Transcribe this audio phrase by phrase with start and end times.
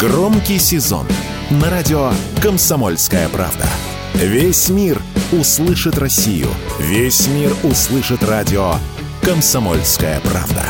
[0.00, 1.06] Громкий сезон
[1.50, 2.10] на радио
[2.42, 3.66] «Комсомольская правда».
[4.14, 4.98] Весь мир
[5.30, 6.48] услышит Россию.
[6.78, 8.76] Весь мир услышит радио
[9.20, 10.64] «Комсомольская правда».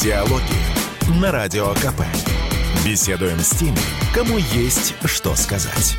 [0.00, 2.02] Диалоги на Радио КП.
[2.84, 3.76] Беседуем с теми,
[4.14, 5.96] кому есть что сказать.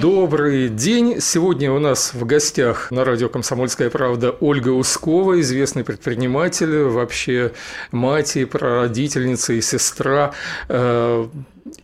[0.00, 1.20] Добрый день.
[1.20, 7.52] Сегодня у нас в гостях на радио «Комсомольская правда» Ольга Ускова, известный предприниматель, вообще
[7.90, 10.34] мать и прародительница и сестра
[10.68, 11.26] э,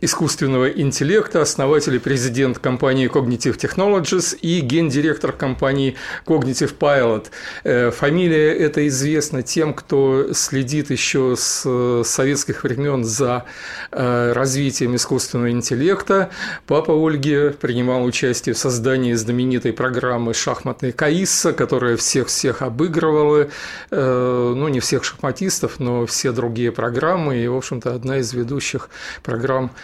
[0.01, 5.95] искусственного интеллекта, основатель и президент компании Cognitive Technologies и гендиректор компании
[6.25, 7.27] Cognitive Pilot.
[7.63, 13.45] Э, фамилия эта известна тем, кто следит еще с советских времен за
[13.91, 16.29] э, развитием искусственного интеллекта.
[16.67, 23.49] Папа Ольги принимал участие в создании знаменитой программы «Шахматная Каисса», которая всех-всех обыгрывала,
[23.91, 28.89] э, ну, не всех шахматистов, но все другие программы, и, в общем-то, одна из ведущих
[29.23, 29.74] программ Э,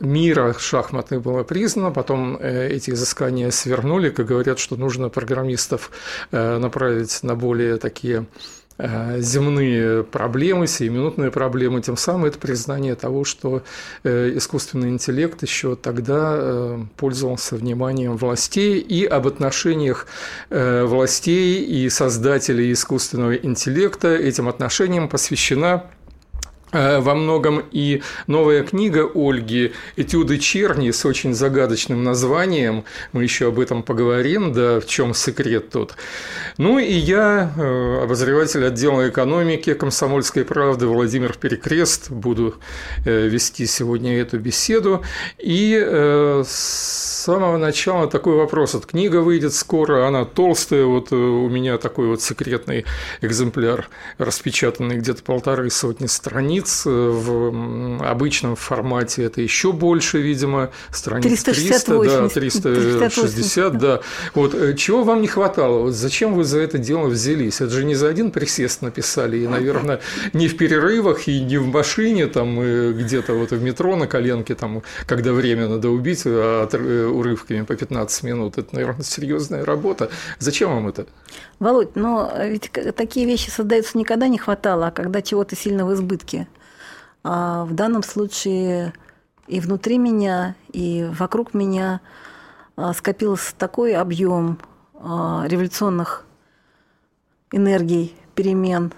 [0.00, 5.90] мира шахматных было признано, потом э, эти изыскания свернули, как говорят, что нужно программистов
[6.30, 8.26] э, направить на более такие
[8.78, 13.62] земные проблемы, сиюминутные проблемы, тем самым это признание того, что
[14.04, 20.06] искусственный интеллект еще тогда пользовался вниманием властей и об отношениях
[20.50, 24.08] властей и создателей искусственного интеллекта.
[24.14, 25.95] Этим отношениям посвящена Э,
[27.00, 32.84] во многом и новая книга Ольги «Этюды Черни» с очень загадочным названием.
[33.12, 35.94] Мы еще об этом поговорим, да, в чем секрет тут.
[36.58, 42.54] Ну и я, э, обозреватель отдела экономики «Комсомольской правды» Владимир Перекрест, буду
[43.04, 45.02] э, вести сегодня эту беседу.
[45.38, 45.74] И
[46.44, 48.74] с самого начала такой вопрос.
[48.74, 52.84] Вот книга выйдет скоро, она толстая, вот у меня такой вот секретный
[53.20, 60.70] экземпляр, распечатанный где-то полторы сотни страниц страниц, э, в обычном формате это еще больше, видимо,
[60.90, 64.00] страниц 300, да, 360, 380, да.
[64.34, 65.82] Вот э, чего вам не хватало?
[65.82, 67.60] Вот зачем вы за это дело взялись?
[67.60, 70.00] Это же не за один присест написали, и, наверное,
[70.32, 72.60] не в перерывах и не в машине, там
[72.92, 76.66] где-то вот в метро на коленке, там, когда время надо убить, а
[77.12, 78.58] урывками по 15 минут.
[78.58, 80.10] Это, наверное, серьезная работа.
[80.38, 81.06] Зачем вам это?
[81.58, 86.46] Володь, но ведь такие вещи создаются никогда не хватало, а когда чего-то сильно в избытке.
[87.28, 88.92] А в данном случае
[89.48, 92.00] и внутри меня, и вокруг меня
[92.76, 94.60] а, скопился такой объем
[94.94, 96.24] а, революционных
[97.50, 98.92] энергий, перемен,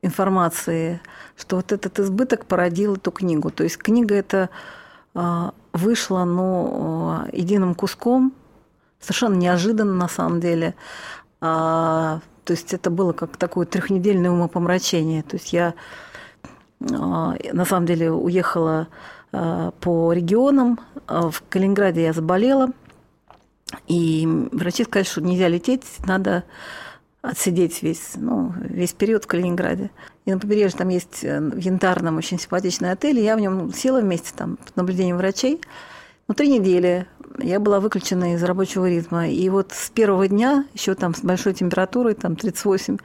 [0.00, 1.02] информации,
[1.36, 3.50] что вот этот избыток породил эту книгу.
[3.50, 4.48] То есть книга эта
[5.14, 8.32] а, вышла ну, единым куском,
[8.98, 10.74] совершенно неожиданно на самом деле.
[11.40, 15.22] То есть это было как такое трехнедельное умопомрачение.
[15.22, 15.74] То есть я
[16.88, 18.88] на самом деле уехала
[19.32, 20.78] а, по регионам.
[21.06, 22.70] А, в Калининграде я заболела.
[23.88, 26.44] И врачи сказали, что нельзя лететь, надо
[27.22, 29.90] отсидеть весь, ну, весь период в Калининграде.
[30.26, 33.72] И на побережье там есть э, в Янтарном очень симпатичный отель, и я в нем
[33.72, 35.60] села вместе там под наблюдением врачей.
[36.26, 37.06] Ну, три недели
[37.38, 39.28] я была выключена из рабочего ритма.
[39.28, 42.98] И вот с первого дня, еще там с большой температурой, там 38,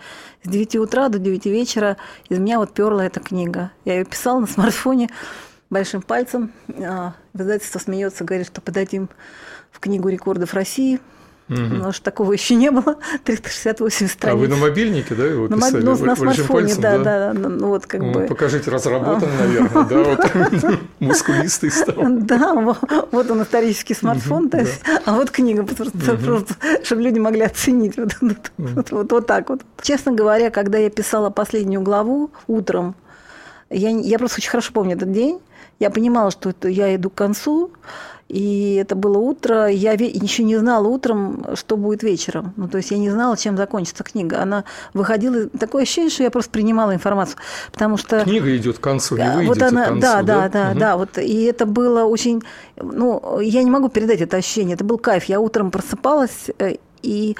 [0.44, 1.98] с 9 утра до 9 вечера
[2.30, 3.72] из меня вот перла эта книга.
[3.84, 5.10] Я ее писала на смартфоне
[5.70, 6.54] большим пальцем.
[6.82, 9.10] А, издательство смеется, говорит, что подадим
[9.72, 11.00] в книгу рекордов России–
[11.50, 11.58] Угу.
[11.58, 12.98] Потому что такого еще не было.
[13.24, 14.34] 368 страниц.
[14.34, 15.82] А вы на мобильнике, да, его писали?
[15.84, 17.50] Ну, на смартфоне, да, да, да.
[17.50, 18.22] Ну, вот как ну, бы...
[18.26, 21.96] Покажите, разработан, наверное, да, вот мускулистый стал.
[22.08, 22.54] Да,
[23.12, 26.46] вот он исторический смартфон, то есть, а вот книга, просто,
[26.84, 27.96] чтобы люди могли оценить
[28.58, 29.62] вот так вот.
[29.82, 32.96] Честно говоря, когда я писала последнюю главу утром,
[33.70, 35.40] я, я просто очень хорошо помню этот день,
[35.80, 37.72] я понимала, что это я иду к концу,
[38.30, 42.54] и это было утро, я еще не знала утром, что будет вечером.
[42.58, 44.40] Ну, то есть я не знала, чем закончится книга.
[44.42, 47.40] Она выходила, такое ощущение, что я просто принимала информацию,
[47.72, 48.22] потому что...
[48.22, 50.22] Книга идет к концу, не вы вот она, к концу, да?
[50.22, 50.80] Да, да, да, угу.
[50.80, 50.98] да.
[50.98, 52.44] Вот, и это было очень...
[52.78, 54.76] Ну, я не могу передать это ощущение.
[54.76, 55.26] Это был кайф.
[55.26, 57.36] Я утром просыпалась, э, и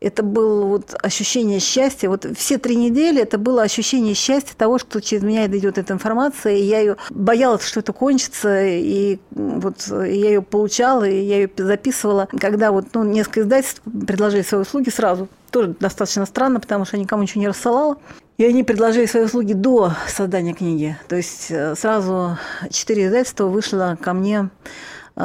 [0.00, 2.08] это было вот ощущение счастья.
[2.08, 6.54] Вот все три недели это было ощущение счастья того, что через меня идет эта информация,
[6.54, 11.50] и я ее боялась, что это кончится, и вот я ее получала, и я ее
[11.56, 12.28] записывала.
[12.38, 17.02] Когда вот ну, несколько издательств предложили свои услуги сразу, тоже достаточно странно, потому что я
[17.02, 17.96] никому ничего не рассылала.
[18.38, 20.96] И они предложили свои услуги до создания книги.
[21.08, 22.38] То есть э, сразу
[22.70, 24.48] четыре издательства вышло ко мне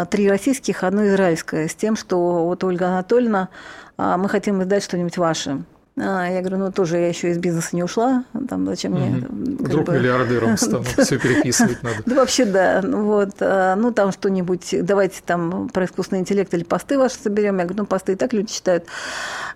[0.10, 3.50] три российских, одно израильское, с тем, что вот Ольга Анатольевна
[3.98, 5.64] а мы хотим издать что-нибудь ваше.
[5.98, 9.26] А, я говорю, ну тоже я еще из бизнеса не ушла, там зачем мне...
[9.30, 9.94] Вдруг бы...
[9.94, 11.96] миллиардером стану, все переписывать надо.
[12.06, 16.64] Да вообще да, ну вот, а, ну там что-нибудь, давайте там про искусственный интеллект или
[16.64, 17.60] посты ваши соберем.
[17.60, 18.86] Я говорю, ну посты и так люди читают.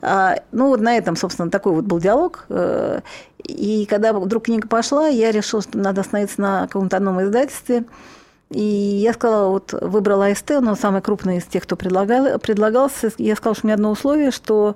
[0.01, 2.45] Ну вот на этом, собственно, такой вот был диалог.
[2.47, 3.01] Э,
[3.43, 7.83] и когда вдруг книга пошла, я решила, что надо остановиться на каком-то одном издательстве.
[8.49, 13.11] И я сказала, вот выбрала АСТ, он самый крупный из тех, кто предлагал, предлагался.
[13.17, 14.75] Я сказала, что у меня одно условие, что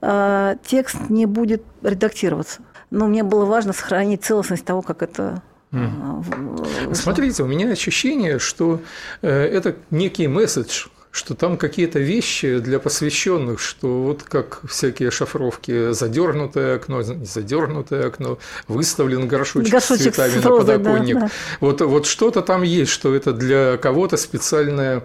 [0.00, 2.62] э, текст не будет редактироваться.
[2.90, 5.42] Но мне было важно сохранить целостность того, как это
[5.72, 6.94] Mm.
[6.94, 8.82] Смотрите, у меня ощущение, что
[9.22, 15.92] э, это некий месседж, что там какие-то вещи для посвященных, что вот как всякие шифровки,
[15.92, 21.14] задернутое окно, не задернутое окно, выставлен горшочек, горшочек с цветами с розой, на подоконник.
[21.14, 21.30] Да, да.
[21.60, 25.04] Вот, вот что-то там есть, что это для кого-то специальное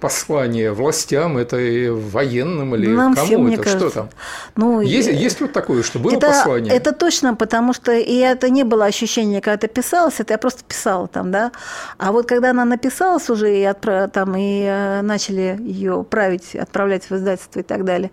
[0.00, 4.10] послание властям, это и военным или Нам кому всем, это, что там?
[4.56, 6.74] Ну, есть, есть вот такое, что было это, послание?
[6.74, 10.64] Это точно, потому что и это не было ощущение, когда это писалось, это я просто
[10.64, 11.52] писала там, да.
[11.96, 17.08] А вот когда она написалась уже и, отправ, там, и э, начали ее править, отправлять
[17.08, 18.10] в издательство и так далее.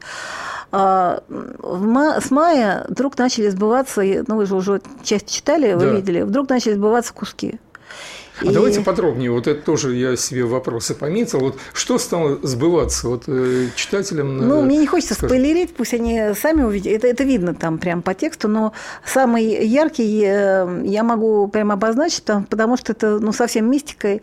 [0.72, 5.92] А с мая вдруг начали сбываться, ну вы же уже часть читали, вы да.
[5.92, 7.60] видели, вдруг начали сбываться куски.
[8.42, 8.54] А и...
[8.54, 11.40] давайте подробнее, вот это тоже я себе вопросы пометил.
[11.40, 14.38] Вот что стало сбываться вот э, читателям?
[14.38, 15.30] Ну, мне не хочется скажем...
[15.30, 16.94] спойлерить, пусть они сами увидят.
[16.94, 18.74] Это, это видно там прям по тексту, но
[19.06, 24.20] самый яркий э, я могу прям обозначить, потому что это ну, совсем мистика.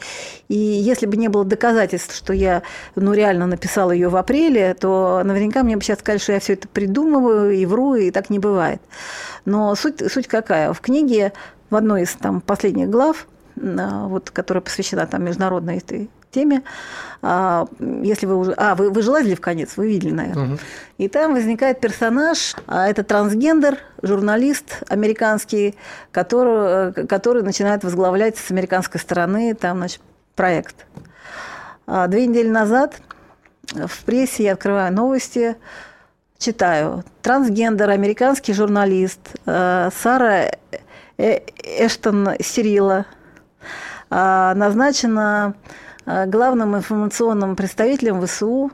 [0.48, 2.62] И если бы не было доказательств, что я
[2.96, 6.54] ну, реально написала ее в апреле, то наверняка мне бы сейчас сказали, что я все
[6.54, 8.80] это придумываю и вру, и так не бывает.
[9.44, 10.72] Но суть, суть какая?
[10.72, 11.32] В книге
[11.70, 13.26] в одной из там, последних глав
[13.56, 16.62] вот, которая посвящена там международной этой теме.
[17.20, 17.66] А,
[18.02, 18.54] если вы уже...
[18.56, 20.54] А, вы, вы же лазили в конец, вы видели, наверное.
[20.54, 20.58] Угу.
[20.98, 25.76] И там возникает персонаж, а это трансгендер, журналист американский,
[26.10, 30.00] который, который начинает возглавлять с американской стороны там, значит,
[30.34, 30.86] проект.
[31.86, 32.96] А две недели назад
[33.72, 35.56] в прессе я открываю новости,
[36.38, 37.04] читаю.
[37.20, 40.50] Трансгендер, американский журналист э, Сара
[41.18, 41.40] э,
[41.78, 43.06] Эштон Сирила–
[44.10, 45.54] назначена
[46.04, 48.72] а, главным информационным представителем ВСУ.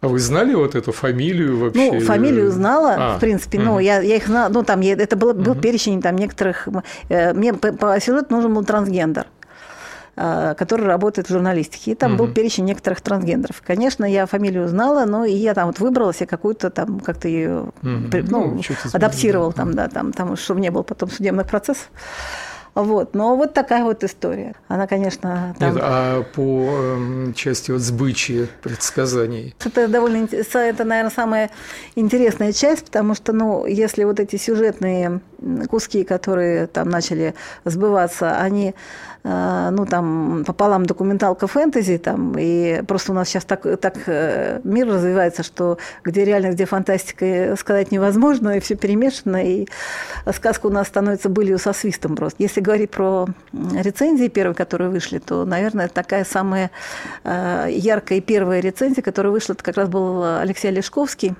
[0.00, 1.92] А вы знали вот эту фамилию вообще?
[1.92, 3.58] Ну, фамилию знала, а, в принципе.
[3.58, 3.64] Угу.
[3.64, 4.50] Ну, я, я их знала.
[4.52, 5.60] Ну, там это было, был угу.
[5.60, 6.68] перечень там некоторых.
[7.08, 9.26] Э, мне по, по сюжету нужен был трансгендер
[10.16, 11.90] который работает в журналистике.
[11.90, 12.18] И там угу.
[12.26, 13.60] был перечень некоторых трансгендеров.
[13.66, 17.62] Конечно, я фамилию знала, но и я там вот выбрала себе какую-то там, как-то ее
[17.62, 17.72] угу.
[17.82, 18.60] ну, ну,
[18.92, 21.90] адаптировал там, да, там, там, чтобы не было потом судебных процессов.
[22.74, 23.14] Вот.
[23.14, 24.54] Но вот такая вот история.
[24.68, 25.74] Она, конечно, там...
[25.74, 29.54] Нет, а по э, части вот сбычи предсказаний?
[29.64, 30.28] Это довольно...
[30.32, 31.50] Это, наверное, самая
[31.94, 35.20] интересная часть, потому что, ну, если вот эти сюжетные
[35.70, 37.34] куски, которые там начали
[37.64, 38.74] сбываться, они
[39.24, 44.86] ну, там, пополам документалка фэнтези, там, и просто у нас сейчас так, так э, мир
[44.86, 49.66] развивается, что где реальность, где фантастика сказать невозможно, и все перемешано, и
[50.34, 52.42] сказка у нас становится былью со свистом просто.
[52.42, 56.70] Если говорить про рецензии первые, которые вышли, то, наверное, такая самая
[57.24, 61.34] э, яркая первая рецензия, которая вышла, это как раз был Алексей Лешковский,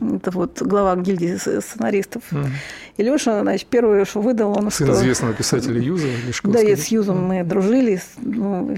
[0.00, 2.22] это вот глава гильдии сценаристов.
[2.30, 2.46] Mm.
[2.96, 4.96] И Леша, значит, первое, что выдал, он Сын что...
[4.96, 6.08] известного писателя Юза.
[6.44, 8.00] Да, я с Юзом мы дружили.
[8.18, 8.76] Ну,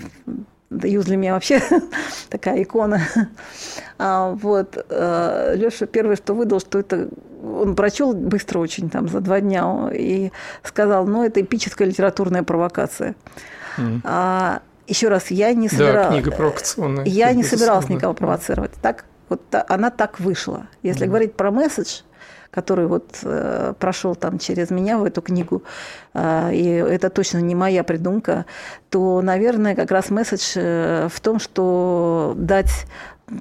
[0.71, 1.63] Юз для меня вообще
[2.29, 3.01] такая икона.
[3.99, 4.85] А, вот.
[4.91, 7.09] Э, Леша первое, что выдал, что это
[7.43, 10.31] он прочел быстро очень, там, за два дня, и
[10.63, 13.15] сказал, ну, это эпическая литературная провокация.
[13.77, 14.01] Mm.
[14.05, 16.09] А, еще раз, я не собиралась...
[16.09, 17.05] Да, книга провокационная.
[17.05, 18.73] Я не собиралась никого провоцировать.
[18.81, 20.67] Так вот она так вышла.
[20.83, 21.09] Если mm-hmm.
[21.09, 22.03] говорить про месседж,
[22.55, 25.65] который вот э, прошел там через меня в эту книгу,
[26.15, 28.47] э, и это точно не моя придумка,
[28.91, 32.87] то, наверное, как раз месседж э, в том, что дать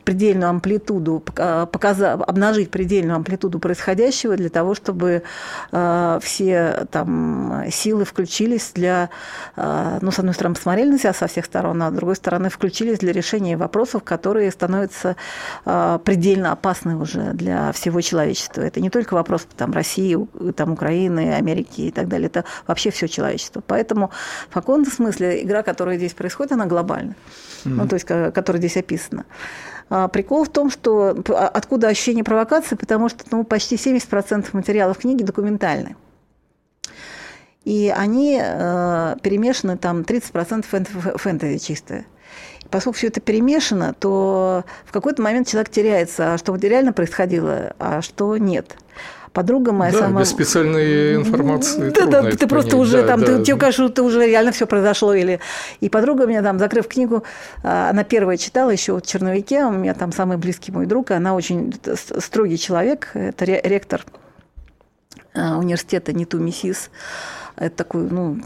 [0.03, 5.23] предельную амплитуду, показать, обнажить предельную амплитуду происходящего для того, чтобы
[5.71, 9.09] э, все там силы включились для,
[9.55, 12.49] э, ну, с одной стороны, посмотрели на себя со всех сторон, а с другой стороны,
[12.49, 15.15] включились для решения вопросов, которые становятся
[15.63, 18.61] предельно опасны уже для всего человечества.
[18.61, 20.17] Это не только вопрос там, России,
[20.55, 23.61] там, Украины, Америки и так далее, это вообще все человечество.
[23.65, 24.11] Поэтому
[24.49, 27.15] в каком-то смысле игра, которая здесь происходит, она глобальна,
[27.65, 27.69] mm-hmm.
[27.69, 29.25] ну, то есть, которая здесь описана.
[29.89, 34.97] А, прикол в том, что а, откуда ощущение провокации, потому что ну, почти 70% материалов
[34.99, 35.95] книги документальны.
[37.63, 42.05] И они э, перемешаны там 30% фэнтези чистое.
[42.69, 48.01] поскольку все это перемешано, то в какой-то момент человек теряется, а что реально происходило, а
[48.01, 48.75] что нет.
[49.33, 50.23] Подруга моя да, самая...
[50.23, 52.49] без специальной информации Да, да, ты понять.
[52.49, 53.25] просто уже да, там, да.
[53.37, 55.13] ты, тебе кажется, что уже реально все произошло.
[55.15, 55.39] Или...
[55.79, 57.23] И подруга меня там, закрыв книгу,
[57.63, 61.09] а, она первая читала еще вот в черновике, у меня там самый близкий мой друг,
[61.09, 61.73] она очень
[62.19, 64.05] строгий человек, это ре- ректор
[65.33, 66.91] а, университета НИТУ МИСИС.
[67.55, 68.39] Это такой, ну,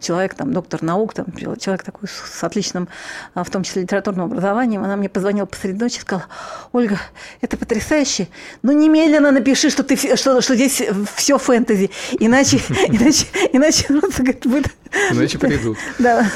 [0.00, 1.26] человек, там, доктор наук, там,
[1.58, 2.88] человек такой с отличным,
[3.34, 4.84] а, в том числе, литературным образованием.
[4.84, 6.28] Она мне позвонила посреди ночи и сказала,
[6.72, 7.00] Ольга,
[7.40, 8.28] это потрясающе,
[8.62, 10.82] но немедленно напиши, что, ты, что, что здесь
[11.16, 14.74] все фэнтези, иначе, иначе, иначе просто, говорит, будет...
[15.10, 15.78] Иначе придут.
[15.98, 16.30] Да.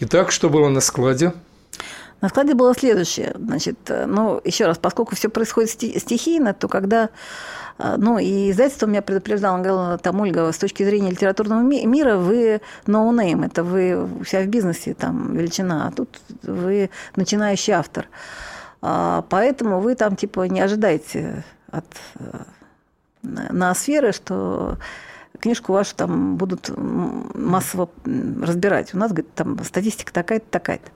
[0.00, 1.32] Итак, что было на складе?
[2.20, 3.32] На складе было следующее.
[3.38, 7.10] Значит, э, ну, еще раз, поскольку все происходит сти- стихийно, то когда
[7.78, 11.86] э, ну, и издательство меня предупреждало, оно говорило, там, Ольга, с точки зрения литературного ми-
[11.86, 16.08] мира вы no name, это вы себя в бизнесе там величина, а тут
[16.42, 18.08] вы начинающий автор.
[18.82, 21.86] А, Поэтому вы там типа не ожидаете от
[22.18, 22.38] э,
[23.22, 24.76] ноосферы, что
[25.38, 28.92] книжку вашу там будут массово разбирать.
[28.94, 30.90] У нас, говорит, там статистика такая-то, такая-то.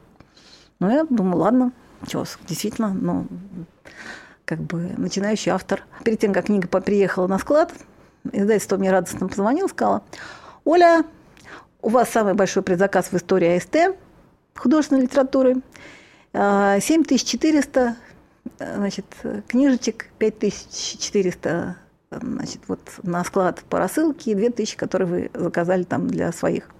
[0.82, 1.72] Ну, я думаю, ладно,
[2.08, 3.28] чего, действительно, ну,
[4.44, 5.84] как бы начинающий автор.
[6.02, 7.72] Перед тем, как книга приехала на склад,
[8.32, 10.02] издательство мне радостно позвонило, сказала,
[10.64, 11.04] Оля,
[11.82, 13.96] у вас самый большой предзаказ в истории АСТ
[14.56, 15.58] художественной литературы.
[16.32, 17.94] А, 7400
[18.58, 19.06] э, значит,
[19.46, 21.76] книжечек, 5400
[22.10, 26.70] значит, вот на склад по рассылке и 2000, которые вы заказали там для своих.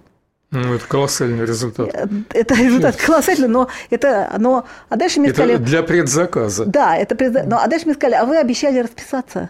[0.52, 1.88] Ну, это колоссальный результат.
[1.94, 6.64] Э, Это результат колоссальный, но это, но, а дальше мне Это сказали, для предзаказа.
[6.66, 9.48] да, это, предза- но, а дальше мне сказали, а вы обещали расписаться.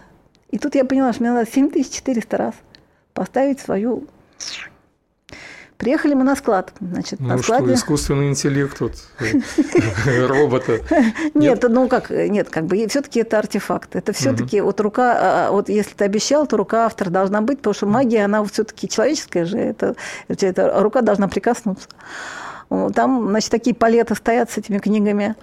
[0.49, 2.53] И тут я поняла, что мне надо 7400 раз
[3.13, 4.07] поставить свою...
[5.83, 7.73] Приехали мы на склад, значит, на Ну что, складе...
[7.73, 8.93] искусственный интеллект вот,
[10.29, 10.79] робота.
[11.33, 13.93] Нет, ну как, нет, как бы все-таки это артефакт.
[13.97, 17.73] Это все-таки вот рука, а, вот если ты обещал, то рука автора должна быть, потому
[17.73, 19.97] что магия, она все-таки человеческая же, это,
[20.29, 21.89] это рука должна прикоснуться.
[22.69, 25.35] Там, значит, такие палеты стоят с этими книгами.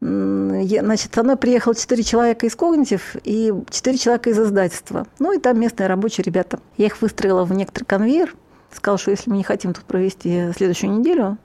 [0.00, 5.06] Значит, со мной приехало четыре человека из Когнитив и четыре человека из издательства.
[5.20, 6.58] Ну, и там местные рабочие ребята.
[6.76, 8.34] Я их выстроила в некоторый конвейер.
[8.74, 11.38] Сказала, что если мы не хотим тут провести следующую неделю,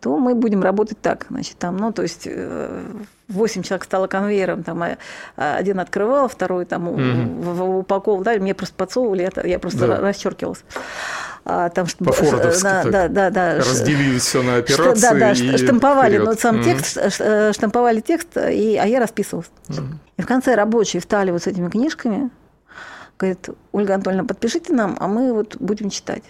[0.00, 1.26] то мы будем работать так.
[1.30, 2.82] Значит, там, ну, то есть э,
[3.28, 4.96] восемь человек стало конвейером, там э,
[5.36, 10.00] один открывал, второй там в- упаковывал, да, мне просто подсовывали, это, я просто Да.
[10.00, 10.64] расчеркивалась.
[11.48, 12.92] А, там, что- По-фордовски да, так.
[12.92, 16.26] да, да, да, Разделили все на что- операции да, да, и штамповали, вперед.
[16.26, 16.64] ну, сам Мгм.
[16.64, 19.50] текст, э, штамповали текст, и, а я расписывалась.
[19.68, 19.98] Мгм.
[20.18, 22.30] И в конце рабочие встали вот с этими книжками,
[23.18, 26.24] говорит, Ольга Анатольевна, подпишите нам, а мы вот будем читать.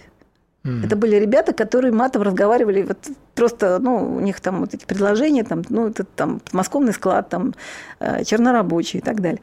[0.67, 0.85] Мгм.
[0.85, 2.97] Это были ребята, которые матом разговаривали, вот
[3.35, 7.53] просто, ну, у них там вот эти предложения, там, ну, это там подмосковный склад, там,
[7.99, 9.39] э, чернорабочий и так далее.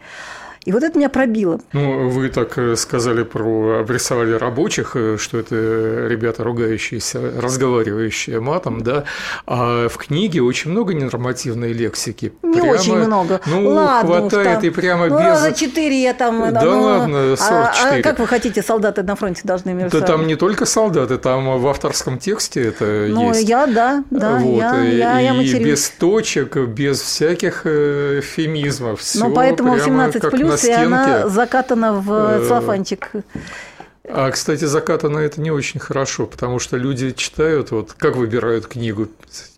[0.65, 1.61] И вот это меня пробило.
[1.73, 8.83] Ну, вы так э, сказали про, обрисовали рабочих, э, что это ребята ругающиеся, разговаривающие матом,
[8.83, 9.05] да,
[9.47, 12.33] а в книге очень много ненормативной лексики.
[12.43, 13.41] Не Прямо, очень много.
[13.47, 14.65] Ну, ладно, хватает там.
[14.65, 15.25] и прямо ну, без...
[15.25, 16.53] раза четыре я там...
[16.53, 18.01] Да ну, ладно, а- 44.
[18.01, 21.59] А, как вы хотите, солдаты на фронте должны между Да там не только солдаты, там
[21.59, 23.47] в авторском тексте это Ну, есть.
[23.47, 25.67] я, да, да, вот, я, и, я, я матерюсь.
[25.67, 29.01] без точек, без всяких э, эвфемизмов.
[29.01, 33.11] Всё Ну, поэтому прямо 17 как на она закатана в Э, целлофанчик.
[34.07, 39.09] А, кстати, закатано это не очень хорошо, потому что люди читают, вот как выбирают книгу.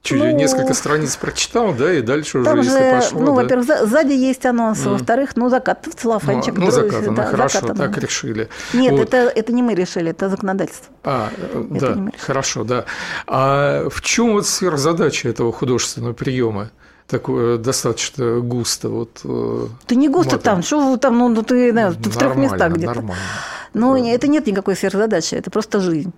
[0.02, 3.18] Чуть Ну, несколько страниц прочитал, да, и дальше уже, Там если же, пошло.
[3.20, 3.32] ну, да.
[3.42, 4.92] во-первых, за- сзади есть анонс, Мгм.
[4.92, 6.54] во-вторых, ну, закат в целлофанчик.
[6.56, 7.88] ну, ну, закатано, да, хорошо, закатано.
[7.88, 8.48] так решили.
[8.72, 9.00] Нет, Вот.
[9.12, 10.94] это, это не мы решили, это законодательство.
[11.02, 11.28] А,
[11.74, 12.84] Это да, хорошо, да.
[13.26, 16.70] А в чем вот сверхзадача этого художественного приема?
[17.06, 18.88] Такое достаточно густо.
[18.88, 20.42] Вот, э, Ты не густо матом.
[20.42, 22.94] там, что вы там, ну, ну, ты, ты в трех местах где-то.
[22.94, 23.22] Нормально.
[23.74, 26.12] Ну, не- это нет никакой сверхзадачи, это просто жизнь.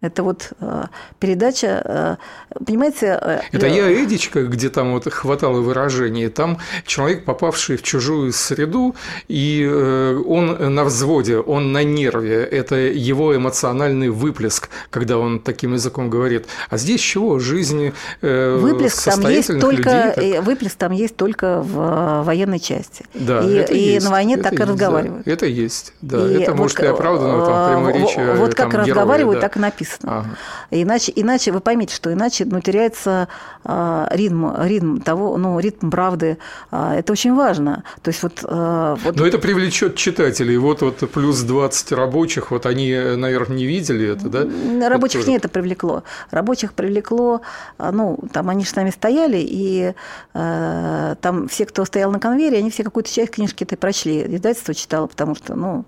[0.00, 0.84] Это вот э,
[1.18, 2.16] передача, э,
[2.64, 3.18] понимаете...
[3.20, 6.28] э, Это я Эдичка, где там вот хватало выражений.
[6.28, 8.94] Там человек, попавший в чужую среду,
[9.26, 12.44] и э, он на взводе, он на нерве.
[12.44, 16.46] Это его эмоциональный выплеск, когда он таким языком говорит.
[16.70, 17.40] А здесь чего?
[17.40, 19.82] Жизнь э, Выплеск там есть только, людей.
[19.82, 23.04] так- э, выплеск там есть только в э, военной части.
[23.14, 24.72] Да, и, это и есть, на войне это так и есть, да.
[24.72, 25.26] разговаривают.
[25.26, 26.18] Это есть, да.
[26.30, 29.48] И это вот, может и оправдано, там, э, пряморечие Вот как там, разговаривают, да.
[29.48, 29.87] так и написано.
[29.88, 30.18] Написано.
[30.20, 30.36] Ага.
[30.70, 33.28] Иначе, иначе, вы поймите, что иначе ну, теряется
[33.64, 36.38] э, ритм, ритм того, ну, ритм правды.
[36.70, 37.84] Э, это очень важно.
[38.02, 39.16] То есть вот, э, вот...
[39.16, 40.56] Но это привлечет читателей.
[40.56, 44.88] Вот, вот плюс 20 рабочих, вот они, наверное, не видели это, да?
[44.88, 46.02] Рабочих это не это привлекло.
[46.30, 47.40] Рабочих привлекло,
[47.78, 49.94] ну, там они же с нами стояли, и
[50.34, 54.24] э, там все, кто стоял на конвейере, они все какую-то часть книжки это прочли.
[54.36, 55.84] Издательство читало, потому что, ну,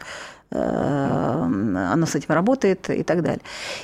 [0.53, 3.41] оно с этим работает и так далее.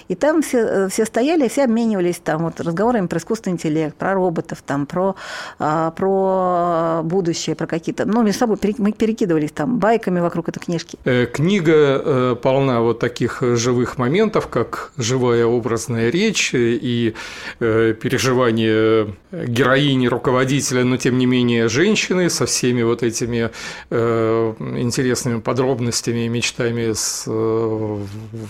[0.08, 4.62] И там все, все стояли, все обменивались там вот разговорами про искусственный интеллект, про роботов,
[4.66, 5.14] там, про,
[5.58, 8.04] а, про будущее, про какие-то...
[8.04, 10.98] Ну, между собой мы перекидывались там байками вокруг этой книжки.
[11.04, 11.72] Э, книга
[12.04, 17.14] э, полна вот таких живых моментов, как живая образная речь и
[17.58, 23.50] переживания героини, руководителя, но тем не менее женщины со всеми вот этими
[23.90, 27.98] интересными подробностями и мечтами мечтами, с э,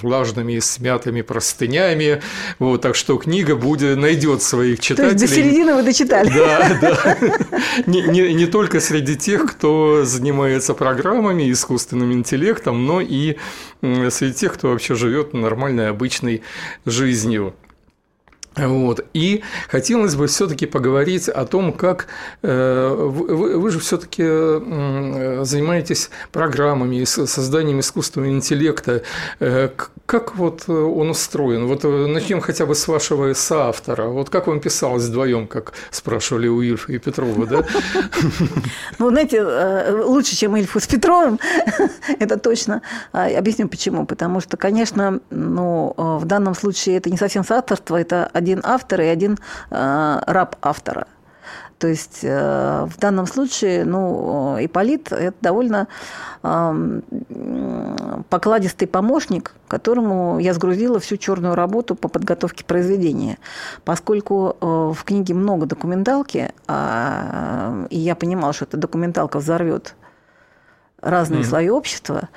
[0.02, 2.22] влажными и смятыми простынями.
[2.58, 5.16] Вот, так что книга будет, найдет своих читателей.
[5.16, 6.30] То есть до середины вы дочитали.
[6.30, 7.18] Да, да.
[7.86, 13.36] Не, не, не только среди тех, кто занимается программами, искусственным интеллектом, но и
[13.80, 16.42] среди тех, кто вообще живет нормальной, обычной
[16.84, 17.54] жизнью.
[18.56, 19.04] Вот.
[19.12, 22.06] И хотелось бы все-таки поговорить о том, как
[22.42, 24.22] э, вы, вы же все-таки
[25.44, 29.02] занимаетесь программами, созданием искусственного интеллекта.
[29.40, 29.68] Э,
[30.06, 31.66] как вот он устроен?
[31.66, 34.04] Вот э, начнем хотя бы с вашего соавтора.
[34.04, 37.64] Вот как вам писалось вдвоем, как спрашивали у Ильфа и Петрова, да?
[38.98, 39.42] Ну, знаете,
[40.04, 41.38] лучше, чем Ильфу с Петровым,
[42.18, 42.82] это точно.
[43.12, 44.06] А, объясню почему.
[44.06, 49.06] Потому что, конечно, ну, в данном случае это не совсем соавторство, это один автор и
[49.06, 49.38] один
[49.70, 51.06] э, раб автора.
[51.78, 55.88] То есть э, в данном случае, ну, Иполит– это довольно
[56.42, 57.00] э,
[58.30, 63.36] покладистый помощник, которому я сгрузила всю черную работу по подготовке произведения.
[63.84, 69.94] Поскольку э, в книге много документалки, э, и я понимала, что эта документалка взорвет
[71.02, 71.44] разные mm-hmm.
[71.44, 72.28] слои общества,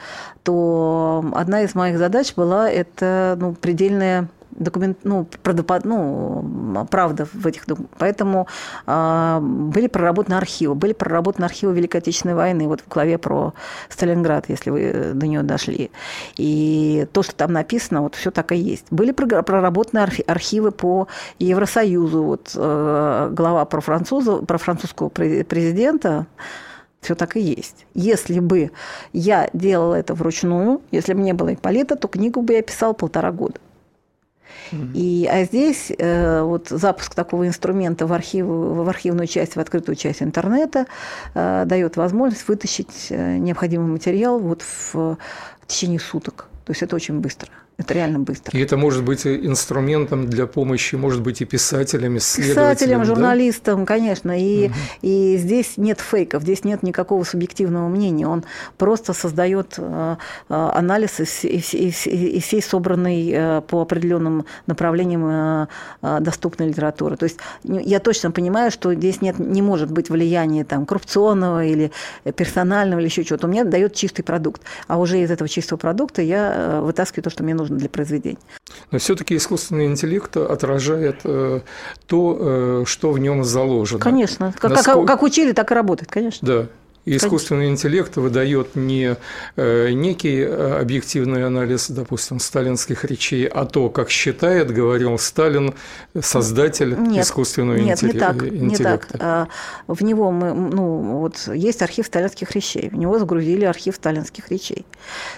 [0.43, 4.27] то одна из моих задач была это ну, предельная
[4.59, 7.65] документ, ну, правдопод, ну, правда в этих
[7.97, 8.47] Поэтому
[8.85, 13.53] э, были проработаны архивы, были проработаны архивы Великой Отечественной войны, вот в главе про
[13.89, 15.91] Сталинград, если вы до нее дошли.
[16.35, 18.85] И то, что там написано, вот все так и есть.
[18.91, 21.07] Были проработаны архивы по
[21.39, 26.27] Евросоюзу, вот э, глава про, француза, про французского президента,
[27.01, 27.85] все так и есть.
[27.93, 28.71] Если бы
[29.13, 33.31] я делала это вручную, если бы не было Ипполита, то книгу бы я писала полтора
[33.31, 33.59] года.
[34.93, 39.95] И, а здесь э, вот запуск такого инструмента в, архив, в архивную часть, в открытую
[39.95, 40.85] часть интернета
[41.33, 45.17] э, дает возможность вытащить э, необходимый материал вот в, в
[45.67, 46.47] течение суток.
[46.65, 47.49] То есть это очень быстро.
[47.79, 48.59] Это реально быстро.
[48.59, 52.73] И это может быть инструментом для помощи, может быть, и писателям, исследователям.
[52.75, 53.85] Писателям, журналистам, да?
[53.85, 54.37] конечно.
[54.37, 54.73] И, угу.
[55.01, 58.27] и здесь нет фейков, здесь нет никакого субъективного мнения.
[58.27, 58.43] Он
[58.77, 60.17] просто создает э,
[60.49, 65.69] э, анализ из, из, из, из всей собранной э, по определенным направлениям
[66.01, 67.15] доступной литературы.
[67.15, 71.65] То есть ну, я точно понимаю, что здесь нет, не может быть влияния там, коррупционного
[71.65, 71.91] или
[72.35, 73.47] персонального или еще чего-то.
[73.47, 74.63] У меня дает чистый продукт.
[74.87, 78.39] А уже из этого чистого продукта я вытаскиваю то, что мне нужно нужно для произведения.
[78.91, 81.61] Но все-таки искусственный интеллект отражает э,
[82.07, 83.99] то, э, что в нем заложено.
[83.99, 84.53] Конечно.
[84.57, 84.99] Как, Насколько...
[84.99, 86.47] как, как учили, так и работает, конечно.
[86.47, 86.67] Да.
[87.05, 89.15] И искусственный интеллект выдает не
[89.55, 95.73] э, некий э, объективный анализ, допустим, сталинских речей, а то, как считает, говорил Сталин,
[96.19, 98.45] создатель нет, искусственного нет, интеллекта.
[98.45, 99.49] Нет, не так, не так.
[99.87, 104.85] В него мы, ну, вот есть архив сталинских речей, в него загрузили архив сталинских речей.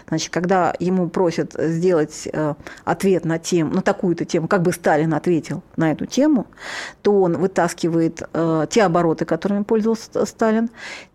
[0.09, 5.13] Значит, когда ему просят сделать э, ответ на тему, на такую-то тему, как бы Сталин
[5.13, 6.47] ответил на эту тему,
[7.01, 8.21] то он вытаскивает
[8.69, 10.69] те обороты, которыми пользовался Сталин,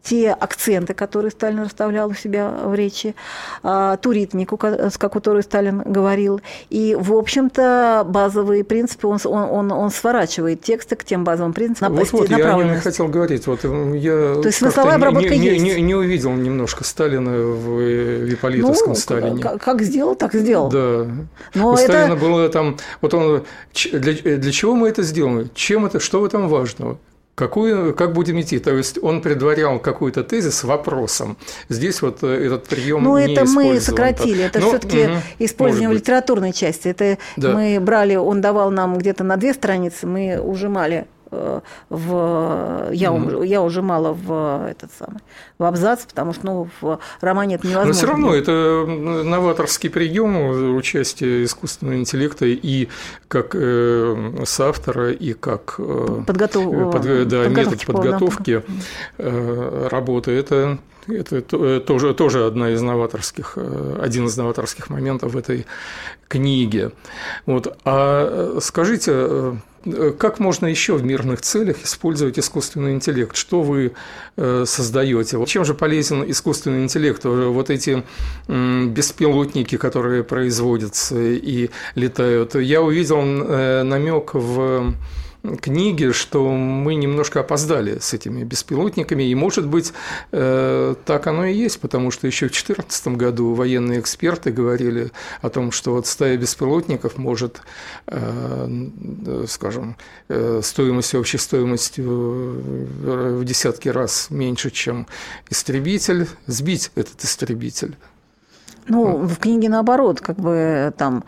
[0.07, 3.16] те акценты, которые Сталин расставлял у себя в речи,
[3.62, 6.40] а, ту ритмику, с которой Сталин говорил.
[6.71, 11.95] И, в общем-то, базовые принципы он, он, он, сворачивает тексты к тем базовым принципам.
[11.97, 13.47] Вот, вот я не хотел говорить.
[13.49, 15.62] Вот я То есть смысловая обработка не, есть.
[15.62, 19.42] Не, не, не увидел немножко Сталина в Виполитовском ну, Сталине.
[19.42, 20.69] Как сделал, так сделал.
[20.71, 21.09] Да.
[21.55, 21.83] Но у это...
[21.83, 22.77] Сталина было там...
[23.01, 23.45] Вот он...
[23.92, 25.49] Для, для чего мы это сделали?
[25.55, 25.99] Чем это?
[25.99, 26.99] Что в этом важного?
[27.37, 28.59] Какую, как будем идти?
[28.59, 31.37] То есть он предварял какой-то тезис вопросом.
[31.68, 34.42] Здесь вот э, этот прием Ну, это мы сократили.
[34.42, 36.88] Это ну, все-таки угу, использование в литературной части.
[36.88, 37.53] Это да.
[37.53, 41.07] мы брали, он давал нам где-то на две страницы, мы ужимали
[41.88, 43.46] в я, mm-hmm.
[43.46, 45.20] я ужимала в этот самый
[45.59, 47.88] в абзац, потому что ну, в романе это невозможно.
[47.88, 48.85] Но все равно это
[49.25, 52.88] новаторский прием участия искусственного интеллекта и
[53.29, 56.92] как э, соавтора, и как э, Подготов...
[56.92, 58.62] под, да, метод подготовки
[59.18, 60.33] э, работы.
[60.33, 61.40] Это это
[61.81, 63.57] тоже, тоже одна из новаторских,
[64.01, 65.64] один из новаторских моментов в этой
[66.27, 66.90] книге.
[67.46, 67.79] Вот.
[67.85, 69.57] А скажите,
[70.18, 73.37] как можно еще в мирных целях использовать искусственный интеллект?
[73.37, 73.92] Что вы
[74.37, 75.44] э, создаете?
[75.46, 77.25] Чем же полезен искусственный интеллект?
[77.25, 78.03] Вот эти
[78.49, 82.55] беспилотники, которые производятся и летают.
[82.55, 84.94] Я увидел э, намек в
[85.61, 89.92] книги, что мы немножко опоздали с этими беспилотниками, и, может быть,
[90.33, 95.11] э, так оно и есть, потому что еще в 2014 году военные эксперты говорили
[95.42, 97.61] о том, что вот стая беспилотников может,
[98.07, 98.88] э,
[99.49, 99.96] скажем,
[100.29, 105.07] э, стоимостью, общей стоимостью в десятки раз меньше, чем
[105.51, 107.96] истребитель, сбить этот истребитель.
[108.88, 111.25] Ну, в книге наоборот, как бы там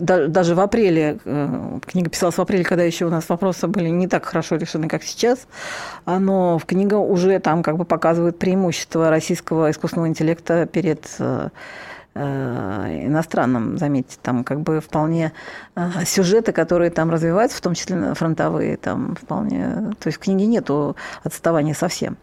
[0.00, 4.08] даже в апреле, э, книга писалась в апреле, когда еще у нас вопросы были не
[4.08, 5.46] так хорошо решены, как сейчас,
[6.06, 11.50] но в книга уже там как бы показывает преимущество российского искусственного интеллекта перед э,
[12.14, 15.32] э, иностранным, заметьте, там как бы вполне
[16.06, 20.96] сюжеты, которые там развиваются, в том числе фронтовые, там вполне, то есть в книге нету
[21.24, 22.16] отставания совсем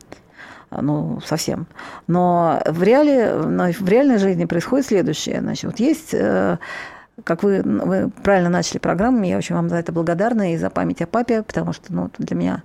[0.71, 1.67] ну, совсем.
[2.07, 5.41] Но в, реале, в реальной жизни происходит следующее.
[5.41, 6.57] Значит, вот есть э,
[7.23, 11.01] как вы, вы правильно начали программу, я очень вам за это благодарна и за память
[11.01, 12.63] о папе, потому что ну, для меня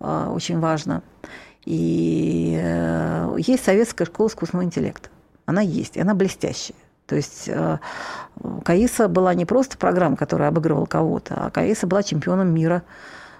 [0.00, 1.02] э, очень важно.
[1.64, 5.08] И э, есть советская школа искусственного интеллекта.
[5.46, 6.76] Она есть, и она блестящая.
[7.06, 7.48] То есть
[8.64, 12.82] КАИСа была не просто программа, которая обыгрывала кого-то, а КАИСа была чемпионом мира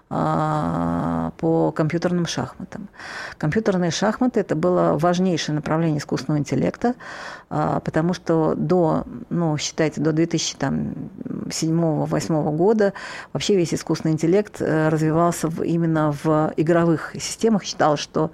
[0.08, 2.88] по компьютерным шахматам.
[3.36, 6.94] Компьютерные шахматы– это было важнейшее направление искусственного интеллекта,
[7.50, 12.94] а, потому что до, ну, считайте, до 2007-2008 года
[13.32, 17.64] вообще весь искусственный интеллект э, развивался именно в игровых системах.
[17.64, 18.30] Считалось, что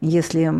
[0.00, 0.52] если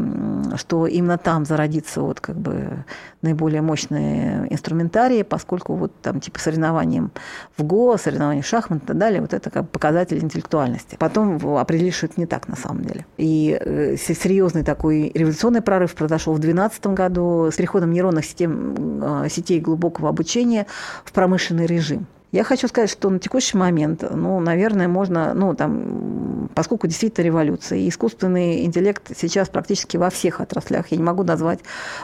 [0.56, 2.84] что именно там зародится вот как бы
[3.22, 7.10] наиболее мощные инструментарии, поскольку вот там типа соревнованием
[7.56, 10.96] в ГО, соревнованием в шахмат и так далее, вот это как показатель интеллектуальности.
[10.98, 13.06] Потом определили, что это не так на самом деле.
[13.16, 19.28] И э, серьезный такой революционный прорыв произошел в 2012 году с переходом нейронных систем, э,
[19.28, 20.66] сетей глубокого обучения
[21.04, 22.06] в промышленный режим.
[22.30, 27.78] Я хочу сказать, что на текущий момент, ну, наверное, можно, ну, там, поскольку действительно революция,
[27.78, 31.60] и искусственный интеллект сейчас практически во всех отраслях, я не могу назвать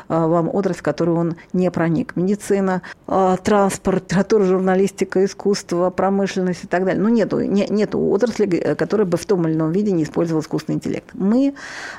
[0.08, 2.16] а, вам отрасль, в которую он не проник.
[2.16, 7.02] Медицина, а, транспорт, литература, журналистика, искусство, промышленность и так далее.
[7.02, 10.76] Ну, нету, не, нету отрасли, которая бы в том или ином виде не использовала искусственный
[10.76, 11.10] интеллект.
[11.12, 11.54] Мы,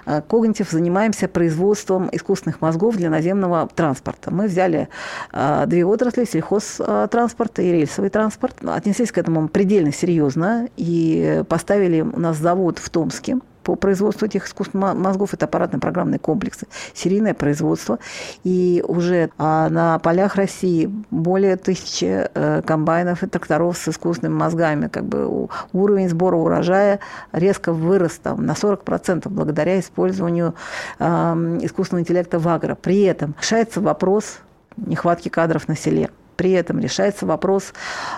[0.08, 4.34] а, Когнитив, занимаемся производством искусственных мозгов для наземного транспорта.
[4.34, 4.88] Мы взяли
[5.32, 12.38] две отрасли, сельхозтранспорт и рельсовый транспорт, отнеслись к этому предельно серьезно и поставили у нас
[12.38, 15.34] завод в Томске, по производству этих искусственных мозгов.
[15.34, 18.00] Это аппаратно-программные комплексы, серийное производство.
[18.46, 24.88] И уже а, на полях России более тысячи э, комбайнов и тракторов с искусственными мозгами.
[24.88, 27.02] Как бы уровень сбора урожая
[27.34, 30.54] резко вырос там, на 40% благодаря использованию
[31.00, 32.76] искусственного интеллекта в агро.
[32.76, 34.38] При этом решается вопрос
[34.78, 36.12] нехватки кадров на селе.
[36.36, 37.74] При этом решается вопрос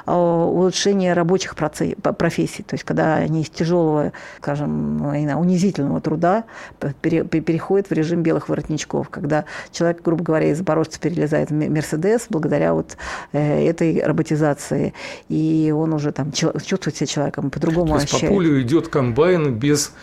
[0.06, 2.64] э, улучшения рабочих профессий.
[2.64, 6.46] То есть, когда они из тяжелого, скажем, ну, унизительного труда
[7.02, 9.10] переходят в режим белых воротничков.
[9.10, 12.98] Когда человек, грубо говоря, из запорожца перелезает в Мерседес благодаря вот
[13.34, 14.94] э, этой роботизации.
[15.30, 18.32] И он уже там чувствует себя человеком, по-другому То есть ощущает.
[18.32, 19.94] по полю идет комбайн без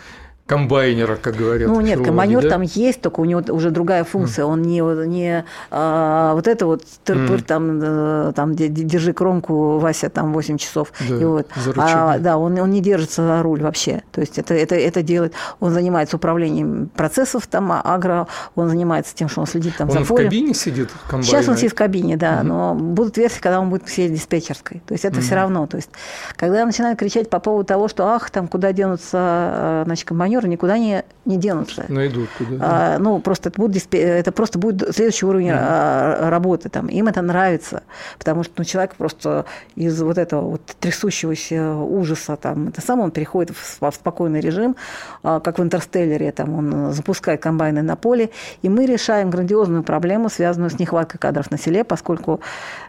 [0.45, 1.67] комбайнера, как говорят.
[1.67, 2.49] Ну нет, комбайнер да?
[2.49, 4.45] там есть, только у него уже другая функция.
[4.45, 7.43] Он не, не а, вот это вот тырпыр, mm.
[7.43, 10.93] там, э, там держи кромку, Вася, там 8 часов.
[11.09, 11.47] Да, и вот.
[11.77, 14.03] а, да, он, он не держится за руль вообще.
[14.11, 19.29] То есть это, это, это делает, он занимается управлением процессов там агро, он занимается тем,
[19.29, 20.11] что он следит там он за полем.
[20.11, 21.25] Он в кабине сидит комбайна?
[21.25, 22.43] Сейчас он сидит в кабине, да, mm.
[22.43, 24.83] но будут версии, когда он будет сидеть диспетчерской.
[24.85, 25.21] То есть это mm.
[25.21, 25.65] все равно.
[25.65, 25.89] То есть
[26.35, 30.47] когда начинают кричать по поводу того, что ах, там куда денутся э, значит, комбайнеры, инженеры
[30.47, 31.85] никуда не, не денутся.
[31.87, 32.57] Найдут куда.
[32.59, 36.29] А, ну, просто это, будет, это просто будет следующий уровень mm.
[36.29, 36.69] работы.
[36.69, 36.87] Там.
[36.87, 37.83] Им это нравится,
[38.17, 39.45] потому что ну, человек просто
[39.75, 44.75] из вот этого вот трясущегося ужаса, там, это сам он переходит в, в спокойный режим,
[45.23, 48.29] а, как в «Интерстеллере», там, он запускает комбайны на поле,
[48.61, 52.41] и мы решаем грандиозную проблему, связанную с нехваткой кадров на селе, поскольку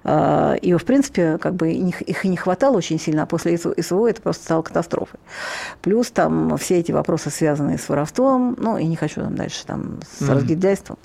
[0.04, 4.09] э, ее, в принципе, как бы их и не хватало очень сильно, а после СВО
[4.09, 5.20] это просто стало катастрофой.
[5.82, 10.01] Плюс там все эти вопросы, связанные с воровством, ну, и не хочу там дальше там
[10.03, 10.33] с mm-hmm.
[10.33, 10.99] разгильдяйством.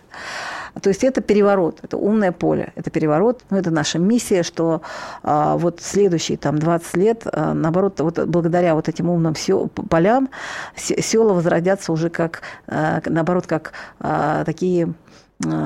[0.82, 4.82] То есть это переворот, это умное поле, это переворот, ну, это наша миссия, что
[5.22, 10.30] а, вот следующие там 20 лет, а, наоборот, вот благодаря вот этим умным сел, полям
[10.76, 14.94] села возродятся уже как, а, наоборот, как а, такие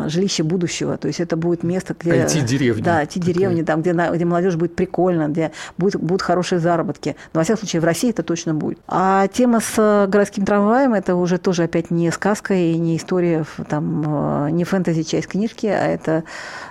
[0.08, 0.98] жилище будущего.
[0.98, 2.12] То есть это будет место, где...
[2.12, 2.82] IT-деревни.
[2.82, 7.16] Да, IT-деревни, там, где, где молодежь будет прикольно, где будет, будут хорошие заработки.
[7.34, 8.80] Но, во всяком случае, в России это точно будет.
[8.88, 13.46] А тема с э, городским трамваем, это уже тоже опять не сказка и не история,
[13.70, 16.24] там, э, не фэнтези часть книжки, а это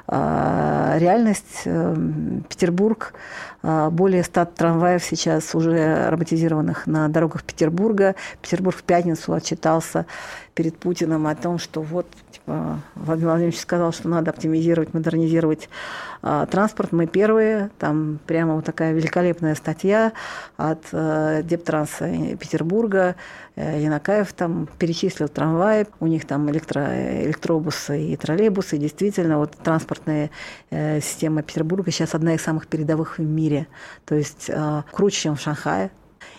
[0.07, 1.63] а, реальность.
[1.65, 3.15] Эм, Петербург,
[3.63, 8.15] а, более 100 трамваев сейчас уже роботизированных на дорогах Петербурга.
[8.43, 10.05] Петербург в пятницу отчитался
[10.55, 12.07] перед Путиным о том, что вот
[12.47, 15.69] Владимир Владимирович сказал, что надо оптимизировать, модернизировать
[16.23, 16.93] а, транспорт.
[16.93, 17.71] Мы первые.
[17.79, 20.13] Там прямо вот такая великолепная статья
[20.57, 23.17] от а, Дептранса Петербурга.
[23.57, 28.79] Э, Янакаев там перечислил трамваи, у них там электро, электробусы и троллейбусы.
[28.79, 30.31] Действительно, вот транспортная
[30.71, 33.67] э, система Петербурга сейчас одна из самых передовых в мире.
[34.05, 35.91] То есть э, круче, чем в Шанхае.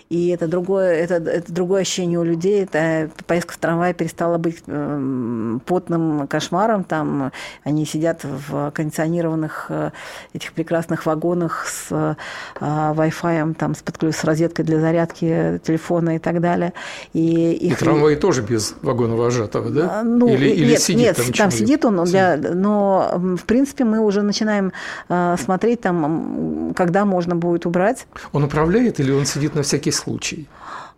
[0.09, 2.63] И это другое, это, это другое ощущение у людей.
[2.63, 6.83] Это поездка в трамвае перестала быть э, потным кошмаром.
[6.83, 7.31] Там
[7.63, 9.91] они сидят в кондиционированных э,
[10.33, 12.15] этих прекрасных вагонах с э,
[12.61, 14.15] Wi-Fi, там, с, подключ...
[14.15, 16.73] с розеткой для зарядки телефона и так далее.
[17.13, 17.73] И, их...
[17.73, 20.01] и трамвай тоже без вагона вожатого, да?
[20.01, 23.85] А, ну, или, или нет, сидит нет, там, там сидит он, для, но в принципе
[23.85, 24.71] мы уже начинаем
[25.09, 28.05] э, смотреть там, когда можно будет убрать.
[28.33, 30.47] Он управляет или он сидит на всякий случай?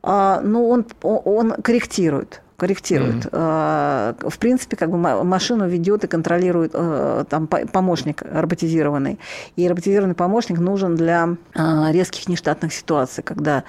[0.04, 3.26] А, ну, он, он корректирует корректирует.
[3.26, 4.30] Mm.
[4.30, 9.20] В принципе, как бы машину ведет и контролирует э, там помощник роботизированный.
[9.56, 13.64] И роботизированный помощник нужен для а, резких нештатных ситуаций, когда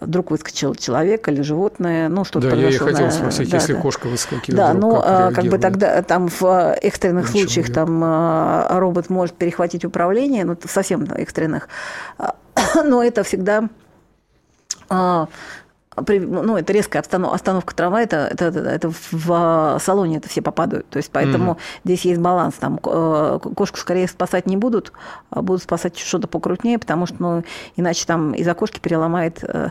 [0.00, 2.86] вдруг выскочил человек или животное, ну что-то да, произошло.
[2.86, 3.80] Да, я хотел спросить, да, если да.
[3.80, 7.74] кошка выскакивает, Да, но как, как бы тогда там в экстренных Ничего случаях нет.
[7.76, 11.68] там робот может перехватить управление, ну совсем экстренных,
[12.84, 13.68] но это всегда
[14.88, 15.28] 哦，
[15.96, 20.88] ну, это резкая остановка, остановка трамвая, это, это, это в салоне это все попадают.
[20.88, 21.58] То есть поэтому mm.
[21.84, 22.54] здесь есть баланс.
[22.54, 24.92] Там э, кошку скорее спасать не будут,
[25.30, 27.44] а будут спасать что-то покрупнее, потому что ну,
[27.76, 29.70] иначе там из-за кошки переломает ага.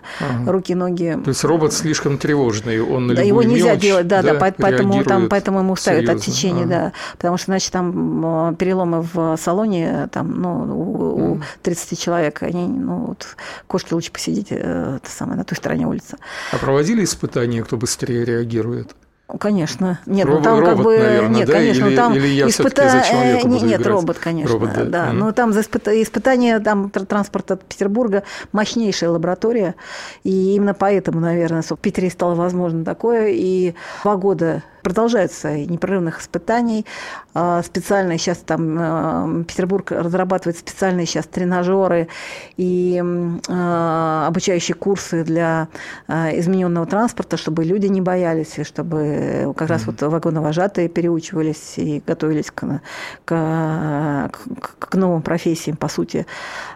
[0.52, 1.18] руки, ноги.
[1.24, 4.52] То есть робот слишком тревожный, он на Да, его нельзя мелочь, делать, да, да, да
[4.58, 6.70] поэтому, там, поэтому ему ставят отсечение, ага.
[6.70, 6.92] да.
[7.14, 13.08] Потому что иначе там переломы в салоне, там, ну, у, у 30 человек, они, ну,
[13.08, 13.36] вот,
[13.68, 16.26] кошке лучше посидеть э, это самое, на той стороне улицы меняется.
[16.52, 18.96] А проводили испытания, кто быстрее реагирует?
[19.40, 20.00] Конечно.
[20.06, 20.98] Нет, Робот, ну там как бы.
[20.98, 21.54] Наверное, нет, да?
[21.54, 22.90] конечно, или, там или я испыта...
[22.90, 23.94] за человека буду Нет, играть?
[23.94, 24.54] робот, конечно.
[24.54, 24.84] Робот, да.
[24.84, 25.10] да.
[25.10, 25.14] Mm.
[25.14, 29.76] Ну, там за испытание там, транспорта Петербурга мощнейшая лаборатория.
[30.24, 33.30] И именно поэтому, наверное, в Питере стало возможно такое.
[33.30, 33.74] И
[34.04, 36.86] два года продолжаются непрерывных испытаний.
[37.34, 42.10] А, специальные сейчас там а, Петербург разрабатывает специальные сейчас тренажеры
[42.58, 43.02] и
[43.50, 45.70] а, обучающие курсы для
[46.08, 52.52] измененного транспорта, чтобы люди не боялись, и чтобы как раз вот вагоновожатые переучивались и готовились
[52.52, 52.82] к,
[53.24, 54.32] к,
[54.80, 56.26] к новым профессиям, по сути.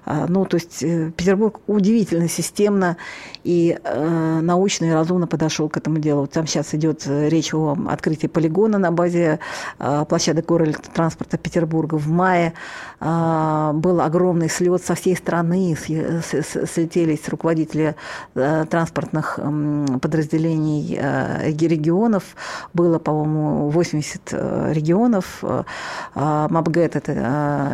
[0.05, 2.95] Ну, то есть э, Петербург удивительно системно
[3.43, 6.27] и э, научно и разумно подошел к этому делу.
[6.27, 9.39] Там сейчас идет речь о открытии полигона на базе
[9.79, 11.95] э, площадок горэлектротранспорта Петербурга.
[11.95, 12.53] В мае
[12.99, 17.95] э, был огромный слет со всей страны, слетелись руководители
[18.35, 19.39] э, транспортных
[20.01, 20.97] подразделений
[21.67, 22.23] регионов.
[22.73, 24.33] Было, по-моему, 80
[24.71, 25.43] регионов.
[26.15, 27.11] МАБГЭТ, это,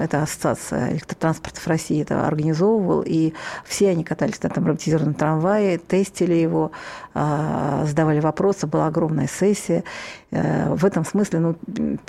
[0.03, 3.33] это ассоциация электротранспортов России, это организовывал, и
[3.65, 6.71] все они катались на этом роботизированном трамвае, тестили его,
[7.13, 9.83] задавали вопросы, была огромная сессия.
[10.31, 11.55] Э, в этом смысле ну,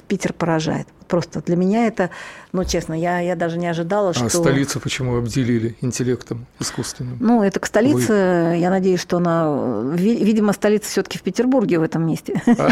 [0.09, 0.89] Питер поражает.
[1.09, 2.09] Просто для меня это,
[2.53, 4.25] ну, честно, я, я даже не ожидала, а что...
[4.25, 7.19] А столицу почему обделили интеллектом искусственным?
[7.21, 8.57] Ну, это к столице, Вы...
[8.57, 9.93] я надеюсь, что она...
[9.95, 12.43] Видимо, столица все таки в Петербурге в этом месте.
[12.57, 12.71] А.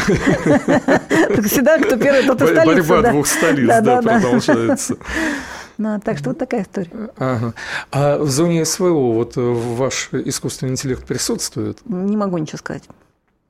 [1.29, 2.89] Так всегда, кто первый, тот и столица.
[2.89, 4.97] Борьба двух столиц, да, продолжается.
[5.83, 7.11] Ну, так что вот такая история.
[7.17, 7.55] Ага.
[7.91, 11.79] А в зоне СВО вот ваш искусственный интеллект присутствует?
[11.87, 12.85] Не могу ничего сказать.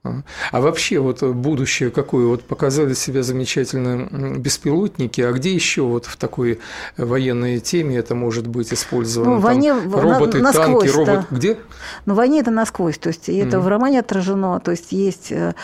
[0.05, 2.27] А вообще вот будущее какое?
[2.27, 6.59] Вот показали себя замечательно беспилотники, а где еще вот в такой
[6.97, 9.33] военной теме это может быть использовано?
[9.33, 11.07] Ну, в войне роботы, на, танки, робот...
[11.07, 11.27] Да.
[11.31, 11.59] Где?
[12.07, 13.61] Ну, в войне это насквозь, то есть это mm-hmm.
[13.61, 15.55] в романе отражено, то есть есть э,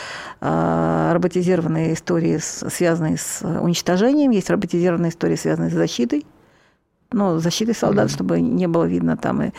[0.41, 6.25] а, роботизированные истории, связанные с уничтожением, есть роботизированные истории, связанные с защитой,
[7.13, 9.43] ну, защиты солдат, чтобы не было видно там.
[9.43, 9.51] И,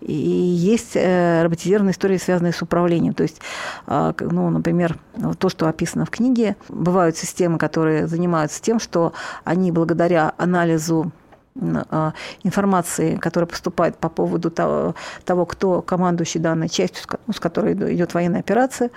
[0.00, 3.14] и есть э, роботизированные истории, связанные с управлением.
[3.14, 3.40] То есть,
[3.86, 4.98] э, ну, например,
[5.38, 9.12] то, что описано в книге, бывают системы, которые занимаются тем, что
[9.44, 11.27] они благодаря анализу а,
[12.44, 14.94] информации, которая поступает по поводу того,
[15.24, 18.90] того кто командующий данной частью, с которой идет военная операция.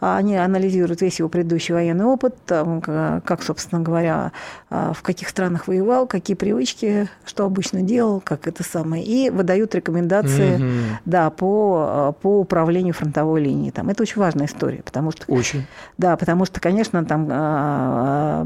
[0.00, 4.32] А они анализируют весь его предыдущий военный опыт, как, собственно говоря,
[4.70, 9.74] а, в каких странах воевал, какие привычки, что обычно делал, как это самое, и выдают
[9.74, 10.82] рекомендации mm-hmm.
[11.04, 13.70] да, по, по управлению фронтовой линией.
[13.70, 13.88] Там.
[13.88, 15.24] Это очень важная история, потому что...
[15.32, 15.66] Очень.
[15.98, 17.26] Да, потому что, конечно, там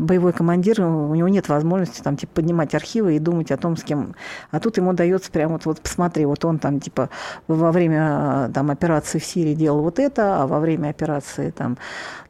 [0.00, 3.76] боевой командир, у него нет возможности там, типа, поднимать архивы и думать думать о том,
[3.76, 4.14] с кем.
[4.50, 7.08] А тут ему дается прямо вот, вот посмотри, вот он там типа
[7.48, 11.76] во время там, операции в Сирии делал вот это, а во время операции там,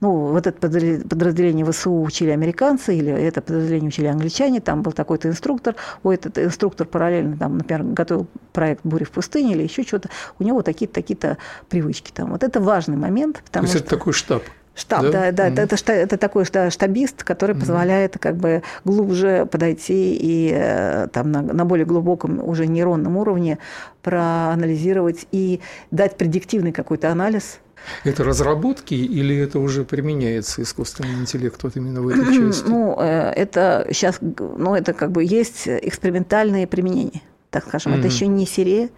[0.00, 5.28] ну, вот это подразделение ВСУ учили американцы, или это подразделение учили англичане, там был такой-то
[5.28, 10.08] инструктор, у этот инструктор параллельно там, например, готовил проект «Буря в пустыне» или еще что-то,
[10.38, 11.36] у него такие-то такие-то
[11.68, 12.30] привычки там.
[12.30, 13.42] Вот это важный момент.
[13.44, 13.86] Потому То есть что...
[13.86, 14.42] это такой штаб?
[14.80, 15.60] Штаб, да, да, да mm-hmm.
[15.64, 21.42] это, это, это такой штабист, который позволяет как бы глубже подойти и э, там на,
[21.42, 23.58] на более глубоком уже нейронном уровне
[24.02, 27.60] проанализировать и дать предиктивный какой-то анализ.
[28.04, 32.66] Это разработки или это уже применяется искусственный интеллект вот именно в этой части?
[32.66, 37.92] Ну, э, это сейчас, ну, это как бы есть экспериментальные применения, так скажем.
[37.92, 37.98] Mm-hmm.
[37.98, 38.88] Это еще не серия,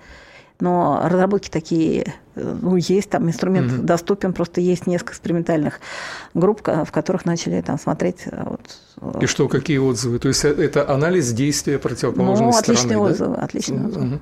[0.63, 3.83] но разработки такие, ну, есть, там инструмент угу.
[3.83, 5.81] доступен, просто есть несколько экспериментальных
[6.35, 8.29] групп, в которых начали там смотреть.
[8.31, 8.57] А
[9.01, 9.21] вот.
[9.21, 10.21] И что, какие отзывы?
[10.21, 13.43] То есть э, это анализ действия противоположной ну, отличные стороны, отзывы, да?
[13.43, 14.07] отличные отзывы.
[14.07, 14.21] Угу.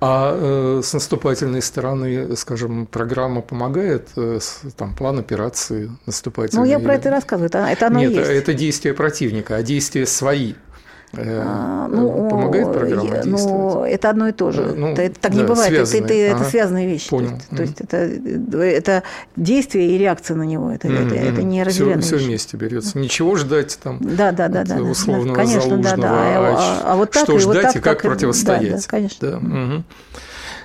[0.00, 4.38] А э, с наступательной стороны, скажем, программа помогает, э,
[4.76, 6.62] там, план операции наступательной?
[6.62, 8.30] Ну, я про это рассказываю, это, это оно Нет, есть.
[8.30, 10.73] это действия противника, а действия свои– Э,
[11.18, 13.74] а, ну, помогает программа действовать?
[13.74, 14.62] Ну, это одно и то же.
[14.76, 15.72] Ну, это, так да, не бывает.
[15.72, 16.14] Это, это, ага.
[16.14, 17.08] это связанные вещи.
[17.08, 17.38] Понял.
[17.54, 18.20] То есть, то есть
[18.52, 19.02] это, это
[19.36, 20.70] действие и реакция на него.
[20.70, 22.98] Это, это, это не разделенные все, все вместе берется.
[22.98, 26.10] Ничего ждать там да, да, да, да, условного да, конечно, залужного, да, да.
[26.10, 28.70] А, а, а вот так, что ждать и, вот так, и как, как противостоять.
[28.70, 29.30] Да, да, конечно.
[29.30, 29.36] Да.
[29.38, 29.84] Угу.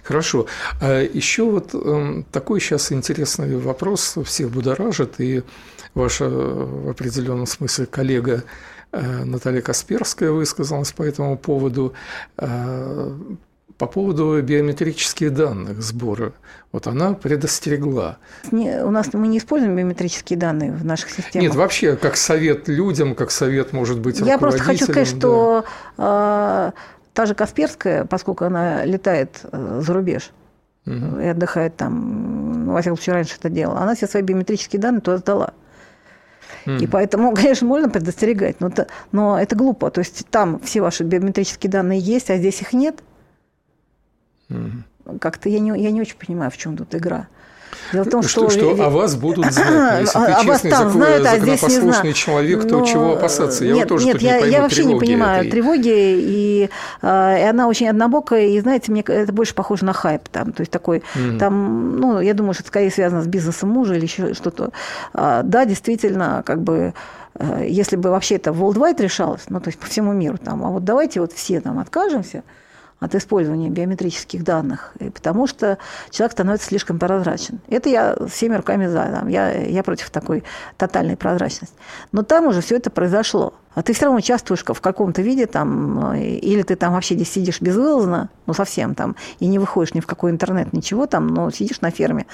[0.03, 0.45] Хорошо.
[0.81, 5.43] А еще вот э, такой сейчас интересный вопрос всех будоражит, и
[5.93, 8.43] ваша в определенном смысле коллега Э,
[8.91, 11.93] Наталья Касперская высказалась по этому поводу.
[12.37, 13.17] Э,
[13.79, 16.33] по поводу биометрических данных сбора,
[16.73, 18.17] вот она предостерегла.
[18.51, 21.47] Не, у нас мы не используем биометрические данные в наших системах.
[21.47, 25.17] Нет, вообще как совет людям, как совет может быть Я просто хочу сказать, да.
[25.17, 25.65] что
[25.97, 26.71] э,
[27.13, 30.31] та же Касперская, поскольку она летает э, за рубеж
[30.85, 31.19] угу.
[31.21, 34.99] и отдыхает там, ну, во всяком случае раньше это делала, она все свои биометрические данные
[34.99, 35.53] туда сдала.
[36.65, 39.91] И поэтому, конечно, можно предостерегать, но это, но это глупо.
[39.91, 43.03] То есть там все ваши биометрические данные есть, а здесь их нет.
[45.19, 47.27] Как-то я не, я не очень понимаю, в чем тут игра.
[47.91, 50.01] Дело в том, что, что, что о вас будут знать.
[50.01, 52.13] Если ты а честный, вас там знают, а здесь не знаю.
[52.13, 52.85] человек, то Но...
[52.85, 53.65] чего опасаться?
[53.65, 55.51] Я нет, вот тоже нет, я, не пойму я вообще не понимаю этой.
[55.51, 56.69] тревоги, и,
[57.01, 60.27] а, и она очень однобокая, и, знаете, мне это больше похоже на хайп.
[60.29, 61.37] Там, то есть такой, mm.
[61.39, 64.71] там, ну, я думаю, что это скорее связано с бизнесом мужа или еще что-то.
[65.13, 66.93] А, да, действительно, как бы
[67.35, 70.69] э, если бы вообще это worldwide решалось, ну, то есть по всему миру, там, а
[70.69, 72.43] вот давайте вот все там откажемся,
[72.99, 75.77] от использования биометрических данных, потому что
[76.09, 77.59] человек становится слишком прозрачен.
[77.69, 79.03] Это я всеми руками за.
[79.05, 80.43] Там, я, я против такой
[80.77, 81.75] тотальной прозрачности.
[82.11, 83.53] Но там уже все это произошло.
[83.75, 87.61] А ты все равно участвуешь в каком-то виде, там, или ты там вообще здесь сидишь
[87.61, 91.79] безвылазно, ну совсем там, и не выходишь ни в какой интернет, ничего там, но сидишь
[91.79, 92.25] на ферме,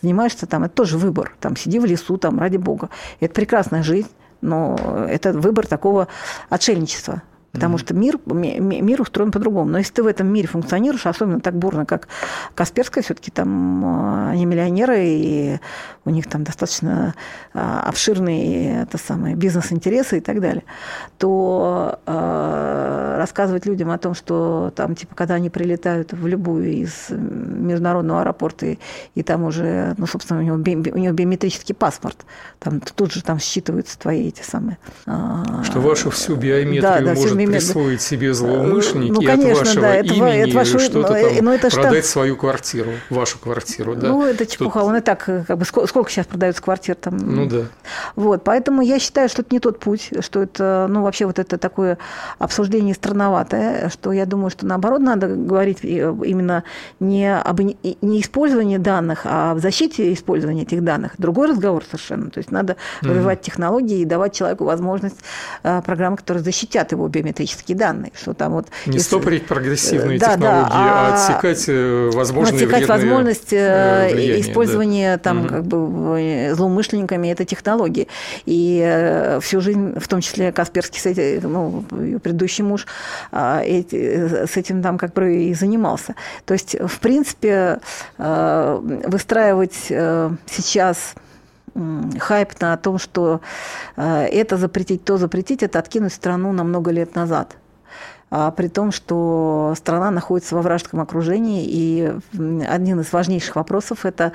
[0.00, 1.36] занимаешься там, это тоже выбор.
[1.40, 2.88] Там, сиди в лесу, там, ради бога.
[3.20, 4.08] Это прекрасная жизнь,
[4.40, 4.76] но
[5.08, 6.08] это выбор такого
[6.48, 7.22] отшельничества.
[7.56, 9.70] Потому что мир, мир устроен по-другому.
[9.70, 12.08] Но если ты в этом мире функционируешь, особенно так бурно, как
[12.54, 15.60] Касперская, все-таки там а, они миллионеры, и
[16.06, 17.14] у них там достаточно
[17.52, 20.62] а, обширные это самое, бизнес-интересы и так далее,
[21.18, 27.08] то э, рассказывать людям о том, что там, типа, когда они прилетают в любую из
[27.10, 28.78] международного аэропорта, и,
[29.14, 32.24] и там уже, ну, собственно, у него, би, у него биометрический паспорт,
[32.58, 34.78] там тут же там считываются твои эти самые...
[35.04, 39.94] Что вашу всю биометрию да, да, может присвоить себе злоумышленники ну, конечно, от вашего да,
[39.94, 42.04] это, имени это ваше, что-то там но это продать штат...
[42.06, 44.08] свою квартиру, вашу квартиру, да?
[44.08, 44.88] Ну, это чепуха, Тут...
[44.88, 45.64] он и так, как бы,
[45.96, 47.16] сколько, сейчас продается квартир там?
[47.16, 47.62] Ну, да.
[48.16, 51.56] Вот, поэтому я считаю, что это не тот путь, что это, ну, вообще вот это
[51.56, 51.96] такое
[52.38, 56.64] обсуждение странноватое, что я думаю, что наоборот надо говорить именно
[57.00, 61.12] не об не использовании данных, а в защите использования этих данных.
[61.16, 62.28] Другой разговор совершенно.
[62.28, 63.44] То есть надо развивать mm-hmm.
[63.44, 65.16] технологии и давать человеку возможность
[65.62, 68.12] э, программ, которые защитят его биометрические данные.
[68.14, 69.06] Что там вот, не если...
[69.06, 75.16] стопорить прогрессивные да, технологии, да, а, а отсекать э, возможные отсекать возможность э, влияния, использования
[75.16, 75.22] да.
[75.22, 75.48] там mm-hmm.
[75.48, 75.85] как бы
[76.54, 78.08] злоумышленниками этой технологии.
[78.44, 81.84] И всю жизнь, в том числе Касперский, ну,
[82.22, 82.86] предыдущий муж,
[83.32, 86.14] а, с этим там как бы и занимался.
[86.44, 87.80] То есть, в принципе,
[88.18, 91.14] выстраивать сейчас
[92.18, 93.40] хайп на том, что
[93.96, 97.56] э, это запретить, то запретить, это откинуть страну на много лет назад
[98.28, 102.12] при том, что страна находится во вражеском окружении, и
[102.66, 104.32] один из важнейших вопросов– это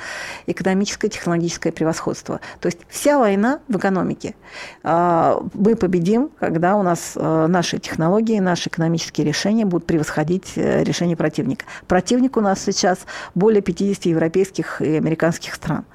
[0.48, 2.40] экономическое технологическое превосходство.
[2.60, 4.36] То есть вся война в экономике.
[4.84, 10.84] А, мы победим, когда у нас э, наши технологии, наши экономические решения будут превосходить э,
[10.84, 11.66] решения противника.
[11.88, 13.00] Противник у нас сейчас
[13.36, 15.86] более 50 европейских и американских стран.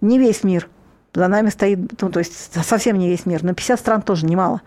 [0.00, 0.68] Не весь мир–
[1.14, 4.62] за нами стоит, ну, то есть совсем не весь мир, но 50 стран тоже немало.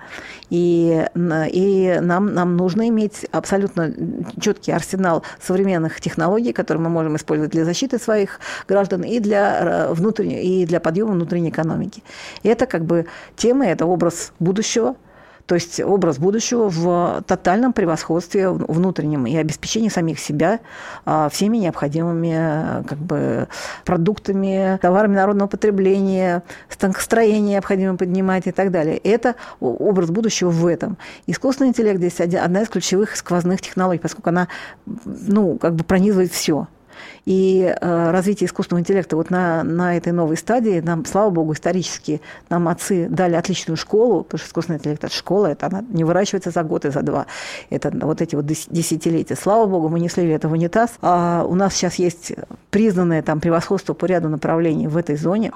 [0.49, 3.93] И, и нам, нам нужно иметь абсолютно
[4.39, 9.93] четкий арсенал современных технологий, которые мы можем использовать для защиты своих граждан и для, э,
[9.93, 12.03] внутренней, и для подъема внутренней экономики.
[12.43, 14.95] И это как бы тема, это образ будущего,
[15.45, 20.59] то есть образ будущего в тотальном превосходстве внутреннем и обеспечении самих себя
[21.05, 23.47] а, всеми необходимыми как бы,
[23.83, 28.97] продуктами, товарами народного потребления, станкостроение необходимо поднимать и так далее.
[28.97, 30.97] Это образ будущего в этом.
[31.27, 34.47] Искусственный интеллект здесь одна из ключевых сквозных технологий, поскольку она
[35.05, 36.67] ну, как бы пронизывает все.
[37.25, 42.21] И э, развитие искусственного интеллекта вот на, на этой новой стадии нам, слава богу, исторически
[42.49, 46.51] нам отцы дали отличную школу, потому что искусственный интеллект– это школа, это она не выращивается
[46.51, 47.25] за год и за два.
[47.69, 49.35] Это вот эти вот десятилетия.
[49.35, 50.91] Слава богу, мы не слили это в унитаз.
[51.01, 52.33] А у нас сейчас есть
[52.69, 55.51] признанное там превосходство по ряду направлений в этой зоне.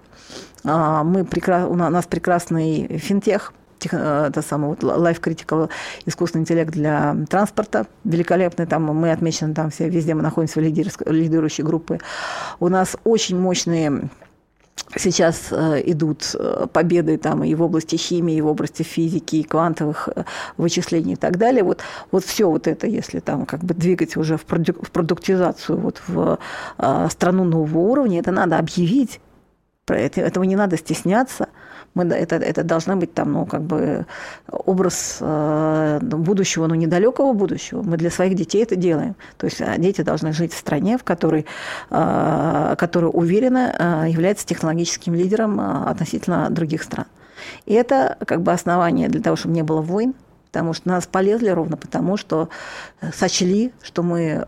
[0.63, 1.27] А мы.
[1.69, 3.53] У нас прекрасный финтех,
[3.91, 5.69] Э, это самый вот Life Critical
[6.05, 8.65] искусственный интеллект для транспорта великолепный.
[8.65, 11.99] Там мы отмечены там все, везде мы находимся в лидирующей группы.
[12.59, 14.09] У нас очень мощные
[14.95, 19.43] Сейчас э, идут э, победы там и в области химии, и в области физики, и
[19.43, 20.09] квантовых
[20.57, 21.63] вычислений и так далее.
[21.63, 26.39] Вот, вот все вот это, если там как бы двигать уже в, продуктизацию вот в
[27.09, 29.19] страну нового уровня, это надо объявить.
[29.85, 31.48] Про это, этого не надо стесняться
[31.93, 34.05] мы, это, это должна быть там, ну, как бы
[34.47, 37.81] образ э, будущего, но ну, недалекого будущего.
[37.81, 39.15] Мы для своих детей это делаем.
[39.37, 41.45] То есть а, дети должны жить в стране, в которой,
[41.89, 47.05] э, которая уверенно э, является технологическим лидером относительно других стран.
[47.65, 50.13] И это как бы основание для того, чтобы не было войн,
[50.47, 52.49] потому что нас полезли ровно потому, что
[53.13, 54.45] сочли, что мы,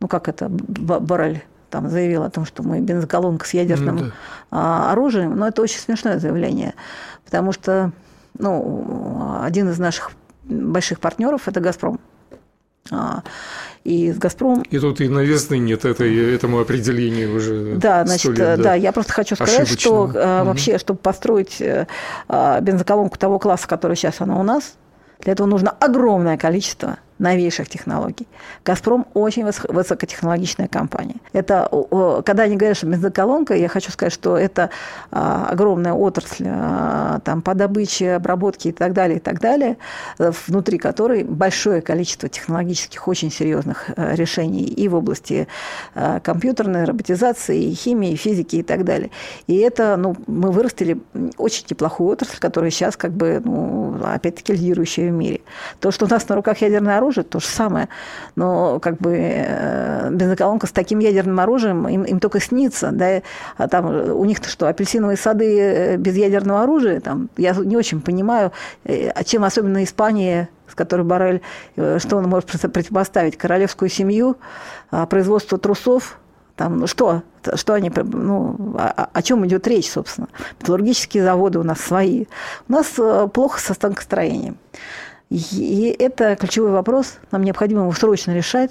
[0.00, 1.42] ну как это, Барель
[1.74, 4.12] там заявил о том, что мы бензоколонка с ядерным mm,
[4.52, 4.92] да.
[4.92, 6.74] оружием, но это очень смешное заявление,
[7.24, 7.90] потому что
[8.38, 10.12] ну, один из наших
[10.44, 11.98] больших партнеров– это «Газпром».
[12.92, 13.24] А,
[13.82, 14.62] и с «Газпром».
[14.70, 18.56] И тут и новизны нет этой, этому определению уже Да, значит, лет, да.
[18.56, 20.12] да, я просто хочу сказать, что угу.
[20.12, 21.88] вообще, чтобы построить э,
[22.28, 24.74] а, бензоколонку того класса, который сейчас она у нас,
[25.18, 28.26] для этого нужно огромное количество новейших технологий.
[28.64, 31.16] «Газпром» очень высокотехнологичная компания.
[31.32, 31.70] Это,
[32.24, 34.70] когда они говорят, что бензоколонка, я хочу сказать, что это
[35.10, 39.76] а, огромная отрасль а, там, по добыче, обработке и так далее, и так далее,
[40.18, 45.46] внутри которой большое количество технологических очень серьезных э, решений и в области
[45.94, 49.10] э, компьютерной роботизации, и химии, и физики и так далее.
[49.46, 51.00] И это, ну, мы вырастили
[51.36, 55.40] очень неплохую отрасль, которая сейчас как бы, ну, опять-таки лидирующая в мире.
[55.80, 57.88] То, что у нас на руках ядерное оружие, то же самое.
[58.36, 62.90] Но как бы э, бензоколонка с таким ядерным оружием им, им только снится.
[62.92, 63.22] Да?
[63.56, 67.00] А там у них-то что, апельсиновые сады э, без ядерного оружия?
[67.00, 68.52] Там, я не очень понимаю,
[68.84, 71.42] э, а чем особенно Испания с которой Барель,
[71.76, 73.36] что он может противопоставить?
[73.36, 74.38] Королевскую семью,
[74.90, 76.18] а, производство трусов,
[76.56, 77.22] там, ну что,
[77.54, 80.28] что они, ну, о, о чем идет речь, собственно.
[80.60, 82.26] Металлургические заводы у нас свои.
[82.68, 82.94] У нас
[83.32, 84.56] плохо со станкостроением.
[85.34, 88.70] И это ключевой вопрос, нам необходимо его срочно решать.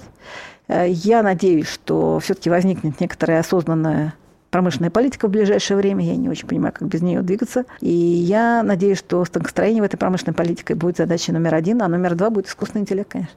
[0.68, 4.14] Э, я надеюсь, что все-таки возникнет некоторое осознанное
[4.50, 6.04] промышленная политика в ближайшее время.
[6.04, 7.64] Я не очень понимаю, как без нее двигаться.
[7.80, 12.14] И я надеюсь, что станкостроение в этой промышленной политике будет задачей номер один, а номер
[12.14, 13.36] два будет искусственный интеллект, конечно.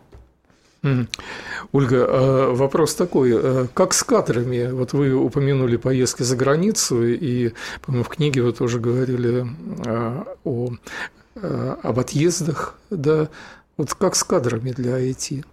[1.71, 4.69] Ольга, а вопрос такой, а как с кадрами?
[4.71, 7.51] Вот вы упомянули поездки за границу, и,
[7.82, 9.47] по-моему, в книге вы тоже говорили
[10.45, 10.69] о,
[11.83, 13.27] об отъездах, да?
[13.77, 15.45] Вот как с кадрами для IT?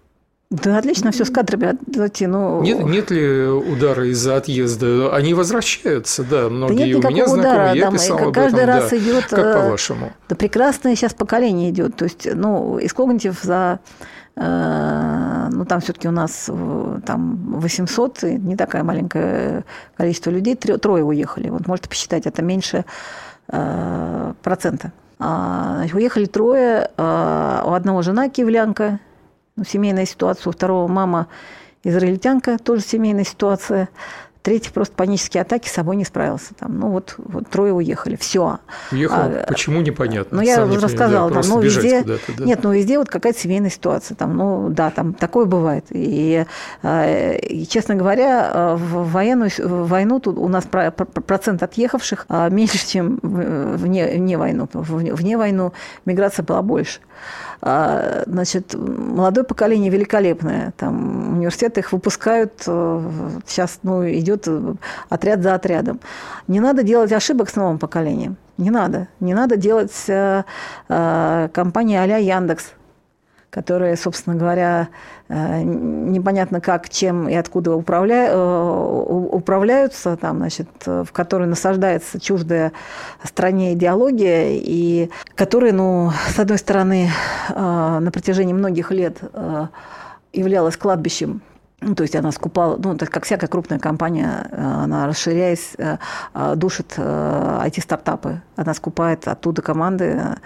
[0.50, 2.26] Да, отлично, все с кадрами отойти.
[2.26, 2.62] Ну...
[2.62, 5.14] Нет, нет ли удара из-за отъезда?
[5.14, 8.68] Они возвращаются, да, многие да нет у меня знакомые, удара, я писал об каждый этом,
[8.68, 8.96] раз да.
[8.98, 9.26] идет.
[9.26, 10.12] Как по-вашему?
[10.28, 11.96] Да прекрасное сейчас поколение идет.
[11.96, 13.80] То есть, ну, из Когнитив за
[14.36, 16.48] э, ну, там все-таки у нас
[17.04, 19.64] там 800, не такая маленькое
[19.96, 21.48] количество людей, трое уехали.
[21.48, 22.84] Вот можете посчитать, это меньше
[23.48, 24.92] э, процента.
[25.26, 29.00] А, уехали трое, а, у одного жена киевлянка,
[29.66, 31.28] семейная ситуация, у второго мама
[31.82, 33.88] израильтянка, тоже семейная ситуация.
[34.44, 36.52] Третий просто панические атаки с собой не справился.
[36.52, 38.14] Там, ну вот, вот трое уехали.
[38.16, 38.58] Все.
[38.92, 39.16] Уехал?
[39.16, 40.36] А, почему непонятно?
[40.36, 41.30] Ну я уже рассказала.
[41.30, 42.44] Да, там, ну, везде, да?
[42.44, 44.14] Нет, ну везде вот какая-то семейная ситуация.
[44.16, 45.86] Там, ну да, там такое бывает.
[45.88, 46.44] И,
[46.82, 52.86] а, и честно говоря, в военную в войну тут у нас процент отъехавших а, меньше,
[52.86, 54.68] чем вне, вне войну.
[54.74, 55.72] Вне войну
[56.04, 57.00] миграция была больше.
[57.60, 60.72] А, значит, молодое поколение великолепное.
[60.76, 62.52] Там университеты их выпускают.
[62.60, 64.48] Сейчас ну, идет
[65.08, 66.00] отряд за отрядом.
[66.48, 68.36] Не надо делать ошибок с новым поколением.
[68.56, 69.08] Не надо.
[69.20, 70.44] Не надо делать э,
[70.88, 72.72] э, компании а-ля Яндекс
[73.54, 74.88] которые, собственно говоря,
[75.28, 78.26] э, непонятно как, чем и откуда управля...
[78.30, 82.72] Э, управляются, там, значит, в которой насаждается чуждая
[83.22, 87.10] стране идеология, и которые, ну, с одной стороны,
[87.48, 87.54] э,
[88.00, 89.18] на протяжении многих лет
[90.32, 91.40] являлась кладбищем
[91.96, 95.98] то есть она скупала, ну, так как всякая крупная компания, э, она, расширяясь, э,
[96.34, 98.40] э, душит IT-стартапы.
[98.56, 100.36] Она скупает оттуда команды,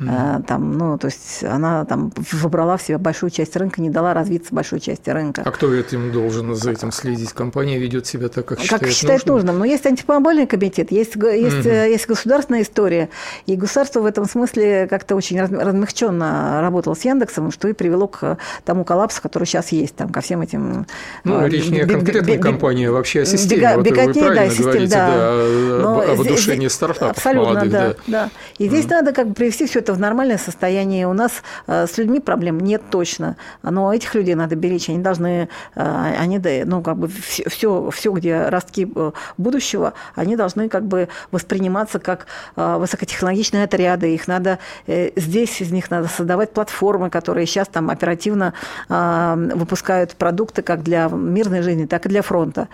[0.00, 0.42] mm-hmm.
[0.44, 4.54] там, ну, то есть она там выбрала в себя большую часть рынка, не дала развиться
[4.54, 5.42] большой части рынка.
[5.44, 7.32] А кто этим должен за этим следить?
[7.32, 9.36] Компания ведет себя так, как считает, как считает нужным?
[9.36, 9.58] нужным.
[9.58, 11.90] Но есть антимонопольный комитет, есть, есть, mm-hmm.
[11.90, 13.10] есть государственная история,
[13.46, 18.38] и государство в этом смысле как-то очень размягченно работало с Яндексом, что и привело к
[18.64, 20.86] тому коллапсу, который сейчас есть, там, ко всем этим
[21.24, 23.76] ну, а, речь не о конкретной компании, а вообще о системе.
[23.76, 28.30] Вот вы правильно говорите, да, об удушении стартапов Абсолютно, да, да.
[28.58, 31.06] И здесь надо как бы привести все это в нормальное состояние.
[31.06, 34.88] У нас э, с людьми проблем нет точно, но этих людей надо беречь.
[34.88, 40.68] Они должны, э, они, ну, как бы все, все, где ростки э, будущего, они должны
[40.68, 42.26] как бы восприниматься как
[42.56, 44.14] высокотехнологичные отряды.
[44.14, 48.54] Их надо здесь из них надо создавать платформы, которые сейчас там оперативно
[48.88, 52.68] выпускают продукты, как для мирной жизни, так и для фронта.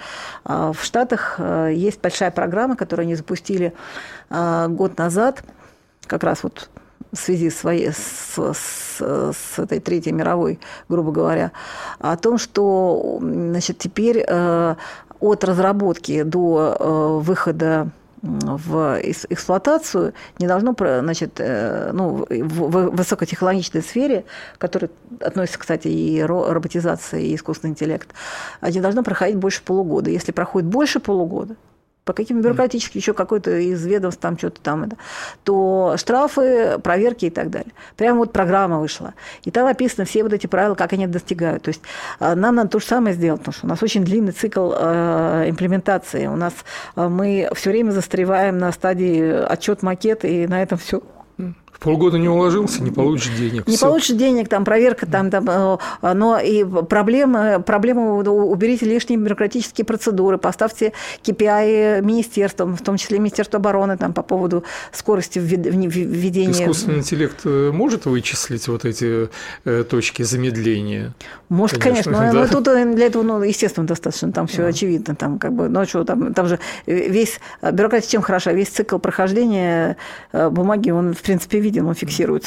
[0.45, 3.73] А в Штатах э, есть большая программа, которую они запустили
[4.31, 5.45] э, год назад,
[6.09, 6.71] как раз вот
[7.13, 11.53] в связи с, с, с, с этой Третьей мировой, грубо говоря,
[12.01, 14.75] о том, что значит, теперь э,
[15.21, 17.91] от разработки до выхода
[18.25, 24.25] в эксплуатацию не должно, значит, э, ну, в высокотехнологичной сфере,
[24.57, 28.09] которая относится, кстати, и роботизация, и искусственный интеллект,
[28.63, 30.11] не должно проходить больше полугода.
[30.11, 31.57] Если проходит больше полугода,
[32.05, 34.97] по каким бюрократическим, еще какой-то из ведомств там что-то там, это,
[35.43, 37.73] то штрафы, проверки и так далее.
[37.97, 39.15] Прямо вот программа вышла.
[39.45, 41.63] И там описаны все вот эти правила, как они достигают.
[41.63, 41.81] То есть
[42.19, 45.47] а, нам надо то же самое сделать, потому что у нас очень длинный цикл э,
[45.49, 46.27] имплементации.
[46.27, 46.53] У нас
[46.97, 51.03] э, мы все время застреваем на стадии отчет макет, и на этом все
[51.79, 53.67] полгода не уложился, не получишь денег.
[53.67, 53.87] Не Всё.
[53.87, 60.39] получишь денег, там проверка, там, там, э, но и проблема, проблема уберите лишние бюрократические процедуры,
[60.39, 66.53] поставьте KPI министерствам, в том числе Министерство обороны, там, по поводу скорости введения.
[66.53, 69.29] Искусственный интеллект э, может вычислить вот эти
[69.65, 71.15] э, точки замедления?
[71.49, 72.47] Может, конечно, конечно да.
[72.47, 74.69] но тут для этого, ну, естественно, достаточно, там все а.
[74.69, 78.99] очевидно, там, как бы, ну, что, там, там же весь, бюрократия чем хороша, весь цикл
[78.99, 79.97] прохождения
[80.33, 81.95] бумаги, он, в принципе, виден он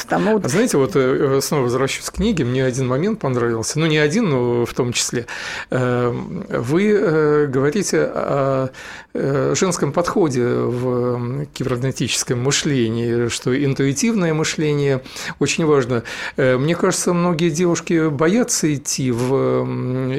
[0.08, 0.24] там.
[0.24, 0.50] Ну, вот...
[0.50, 4.64] Знаете, вот э, снова возвращаюсь к книге, мне один момент понравился, ну не один, но
[4.64, 5.26] в том числе.
[5.70, 8.70] Эм, вы э, говорите о
[9.14, 15.02] э, женском подходе в кибернетическом мышлении, что интуитивное мышление
[15.40, 16.04] очень важно.
[16.36, 19.64] Мне кажется, многие девушки боятся идти в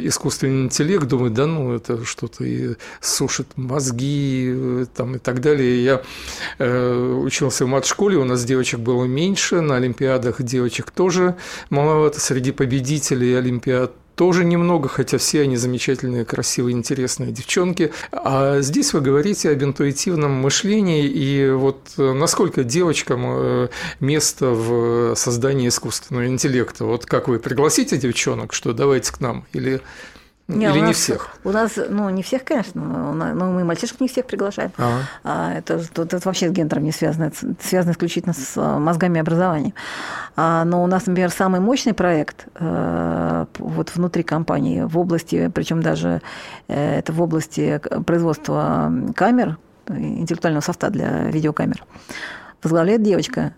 [0.05, 5.83] искусственный интеллект, думают, да ну это что-то и сушит мозги там, и так далее.
[5.83, 6.01] Я
[6.59, 11.35] учился в мат-школе, у нас девочек было меньше, на Олимпиадах девочек тоже
[11.69, 17.93] маловато, среди победителей Олимпиад тоже немного, хотя все они замечательные, красивые, интересные девчонки.
[18.11, 23.67] А здесь вы говорите об интуитивном мышлении, и вот насколько девочкам э,
[24.01, 26.83] место в создании искусственного интеллекта?
[26.83, 29.79] Вот как вы пригласите девчонок, что давайте к нам, или
[30.49, 31.29] не, Или нас, не всех?
[31.43, 34.71] У нас, ну, не всех, конечно, но мы мальчишек не всех приглашаем.
[34.77, 35.01] Ага.
[35.23, 39.19] А, это, это, это вообще с гендером не связано, это связано исключительно с а, мозгами
[39.19, 39.75] и образованием.
[40.35, 45.83] А, но у нас, например, самый мощный проект а, вот внутри компании в области, причем
[45.83, 46.23] даже
[46.67, 51.83] э, это в области производства камер, интеллектуального софта для видеокамер,
[52.63, 53.53] возглавляет девочка.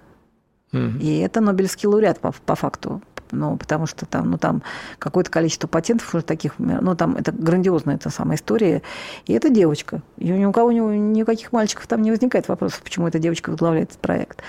[0.74, 1.00] Угу.
[1.00, 3.02] И это Нобелевский лауреат по, по факту
[3.32, 4.64] ну, потому что там, ну, там
[5.00, 8.82] какое-то количество патентов уже таких, ну, там это грандиозная эта самая история,
[9.26, 10.02] и это девочка.
[10.18, 14.02] И ни у кого никаких мальчиков там не возникает вопросов, почему эта девочка возглавляет этот
[14.02, 14.42] проект.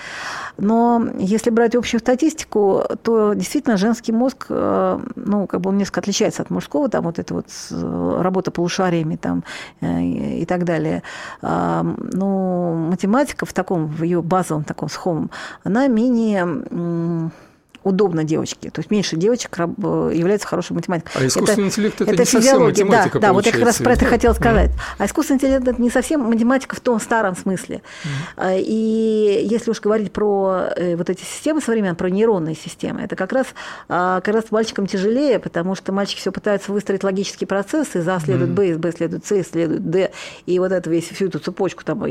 [0.57, 6.01] Но если брать общую статистику, то действительно женский мозг, э, ну, как бы он несколько
[6.01, 9.43] отличается от мужского, там вот это вот работа полушариями там
[9.81, 11.03] э, и так далее.
[11.41, 15.31] А, ну, математика в таком, в ее базовом таком схомом,
[15.63, 17.31] она менее
[17.83, 18.69] удобно девочке.
[18.69, 21.11] То есть меньше девочек являются хорошей математикой.
[21.15, 22.75] А искусственный это, интеллект это, это не физиология.
[22.75, 24.71] совсем математика, Да, да вот я как раз про это хотела сказать.
[24.71, 24.95] Mm.
[24.99, 27.81] А искусственный интеллект это не совсем математика в том старом смысле.
[28.37, 28.61] Mm.
[28.61, 33.33] И если уж говорить про э, вот эти системы современные, про нейронные системы, это как
[33.33, 33.47] раз,
[33.89, 38.51] а, как раз мальчикам тяжелее, потому что мальчики все пытаются выстроить логические процессы, за следует.
[38.51, 40.11] Б, из Б следует С, следует Д,
[40.45, 42.03] и вот это весь, всю эту цепочку там.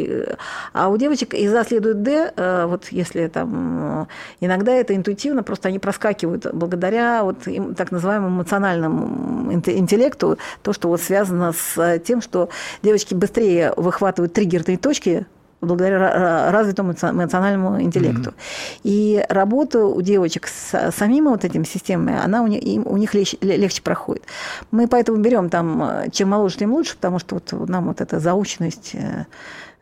[0.73, 4.09] А у девочек из А следует Д, э, вот если там
[4.41, 7.37] иногда это интуитивно просто просто они проскакивают благодаря вот
[7.77, 12.49] так называемому эмоциональному интеллекту, то, что вот связано с тем, что
[12.83, 15.27] девочки быстрее выхватывают триггерные точки
[15.61, 18.31] благодаря развитому эмоциональному интеллекту.
[18.31, 18.81] Mm-hmm.
[18.83, 23.39] И работа у девочек с самими вот этими системами, она у них, у них легче,
[23.41, 24.25] легче проходит.
[24.73, 28.91] Мы поэтому берем там, чем моложе, тем лучше, потому что вот нам вот эта заученность
[28.95, 29.27] э,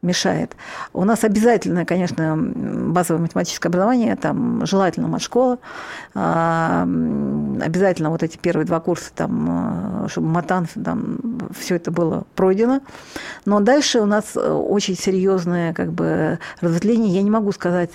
[0.02, 0.56] мешает.
[0.92, 5.58] У нас обязательно, конечно, базовое математическое образование, там желательно матшкола,
[6.14, 11.18] обязательно вот эти первые два курса, там, чтобы матан, там,
[11.58, 12.80] все это было пройдено.
[13.44, 17.14] Но дальше у нас очень серьезное как бы разветвление.
[17.14, 17.90] Я не могу сказать,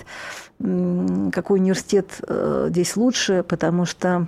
[0.58, 4.26] какой университет э, здесь лучше, потому что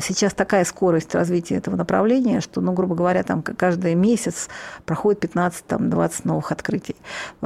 [0.00, 4.48] сейчас такая скорость развития этого направления, что, ну, грубо говоря, там каждый месяц
[4.84, 6.96] проходит 15-20 новых открытий.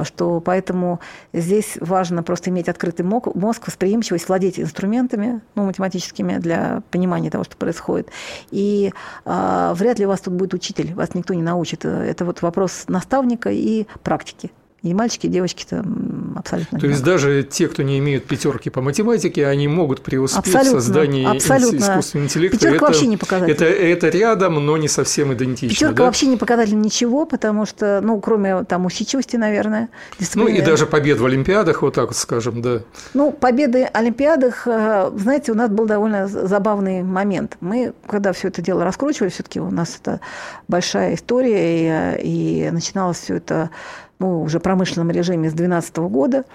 [0.01, 0.99] Что поэтому
[1.33, 7.57] здесь важно просто иметь открытый мозг, восприимчивость, владеть инструментами ну, математическими для понимания того, что
[7.57, 8.09] происходит.
[8.51, 8.91] И
[9.25, 11.85] а, вряд ли у вас тут будет учитель, вас никто не научит.
[11.85, 14.51] Это вот вопрос наставника и практики.
[14.85, 16.79] И мальчики, и девочки там абсолютно.
[16.79, 20.83] То есть даже те, кто не имеют пятерки по математике, они могут преуспеть абсолютно, в
[20.83, 21.77] создании абсолютно.
[21.77, 22.57] искусственного интеллекта.
[22.57, 23.51] Пятерка это, вообще не показатель.
[23.51, 25.73] Это, это рядом, но не совсем идентично.
[25.73, 26.03] Пятерка да?
[26.03, 29.89] вообще не показатель ничего, потому что, ну, кроме там усидчивости, наверное.
[30.35, 32.81] Ну и даже побед в Олимпиадах, вот так вот скажем, да.
[33.15, 37.57] Ну, победы в Олимпиадах, э, знаете, у нас был довольно забавный момент.
[37.59, 40.19] Мы, когда все это дело раскручивали, все-таки у нас это
[40.67, 43.71] большая история, и, и начиналось все это
[44.19, 46.45] ну, уже промышленном режиме с 2012 года,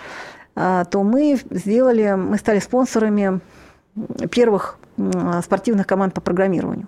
[0.57, 3.41] а, то мы сделали, мы стали спонсорами
[4.31, 4.79] первых
[5.43, 6.87] спортивных команд по программированию.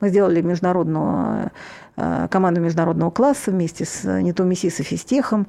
[0.00, 1.50] Мы сделали международную
[1.96, 5.46] команду международного класса вместе с не то МИСИ, с Фистехом.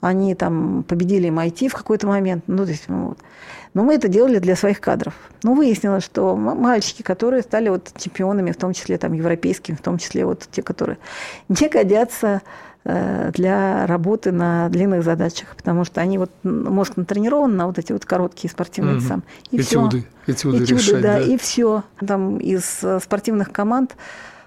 [0.00, 2.44] Они там победили MIT в какой-то момент.
[2.46, 3.18] Ну, то есть, ну, вот.
[3.74, 5.14] Но мы это делали для своих кадров.
[5.42, 9.98] Но выяснилось, что мальчики, которые стали вот чемпионами, в том числе там, европейскими, в том
[9.98, 10.98] числе вот те, которые
[11.48, 12.42] не годятся
[12.86, 17.92] Э, для работы на длинных задачах, потому что они вот мозг натренирован на вот эти
[17.92, 19.04] вот короткие спортивные угу.
[19.06, 19.22] сам.
[19.50, 20.32] И этюды, все.
[20.32, 21.82] этюды, этюды решать, да, да, и все.
[22.06, 23.96] Там из э, спортивных команд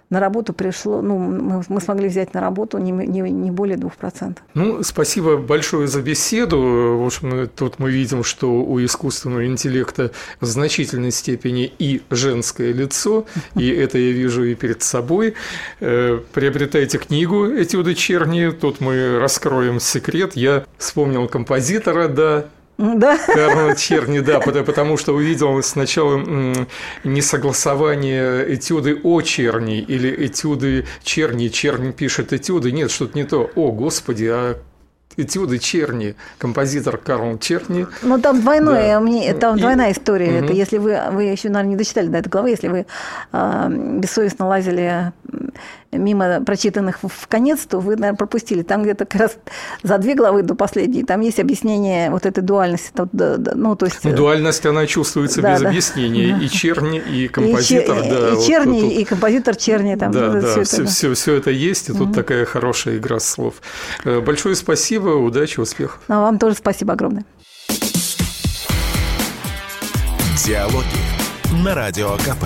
[0.10, 4.38] на работу пришло, ну, мы, мы смогли взять на работу не, не, не более 2%.
[4.54, 6.58] Ну, спасибо большое за беседу.
[7.02, 13.26] В общем, тут мы видим, что у искусственного интеллекта в значительной степени и женское лицо,
[13.56, 15.34] и это я вижу и перед собой.
[15.82, 20.36] Э, приобретайте книгу «Этюды черни», тут мы раскроем секрет.
[20.36, 22.46] Я вспомнил композитора, да,
[22.78, 23.18] да.
[23.18, 26.22] Карла Черни, да, потому что увидел сначала
[27.04, 33.50] несогласование этюды о черни или этюды черни, черни пишет этюды, нет, что-то не то.
[33.56, 34.58] О, господи, а
[35.18, 37.88] этюды Черни, композитор Карл Черни.
[38.04, 39.00] Ну, там двойное, да.
[39.00, 39.60] мне, там и...
[39.60, 40.38] двойная история.
[40.38, 40.46] Угу.
[40.46, 42.86] Это если вы, вы еще, наверное, не дочитали до этой главы, если вы
[43.34, 43.68] э,
[44.00, 45.12] бессовестно лазили
[45.98, 48.62] мимо прочитанных в конец, то вы, наверное, пропустили.
[48.62, 49.38] Там где-то как раз
[49.84, 52.92] за две главы до последней, там есть объяснение вот этой дуальности.
[52.96, 54.04] Ну, то есть...
[54.04, 55.70] Ну, дуальность, она чувствуется да, без да.
[55.70, 56.36] объяснения.
[56.36, 56.44] Да.
[56.44, 57.98] И черни, и композитор.
[58.00, 58.92] И, да, и, вот черни, тут...
[58.92, 59.96] и композитор черни.
[59.96, 62.14] Там, да, да, все, все, это, все, все это есть, и тут угу.
[62.14, 63.56] такая хорошая игра слов.
[64.04, 66.00] Э, большое спасибо, удачи, успехов.
[66.08, 67.26] Ну, вам тоже спасибо огромное.
[70.46, 70.86] Диалоги
[71.64, 72.46] на Радио КП.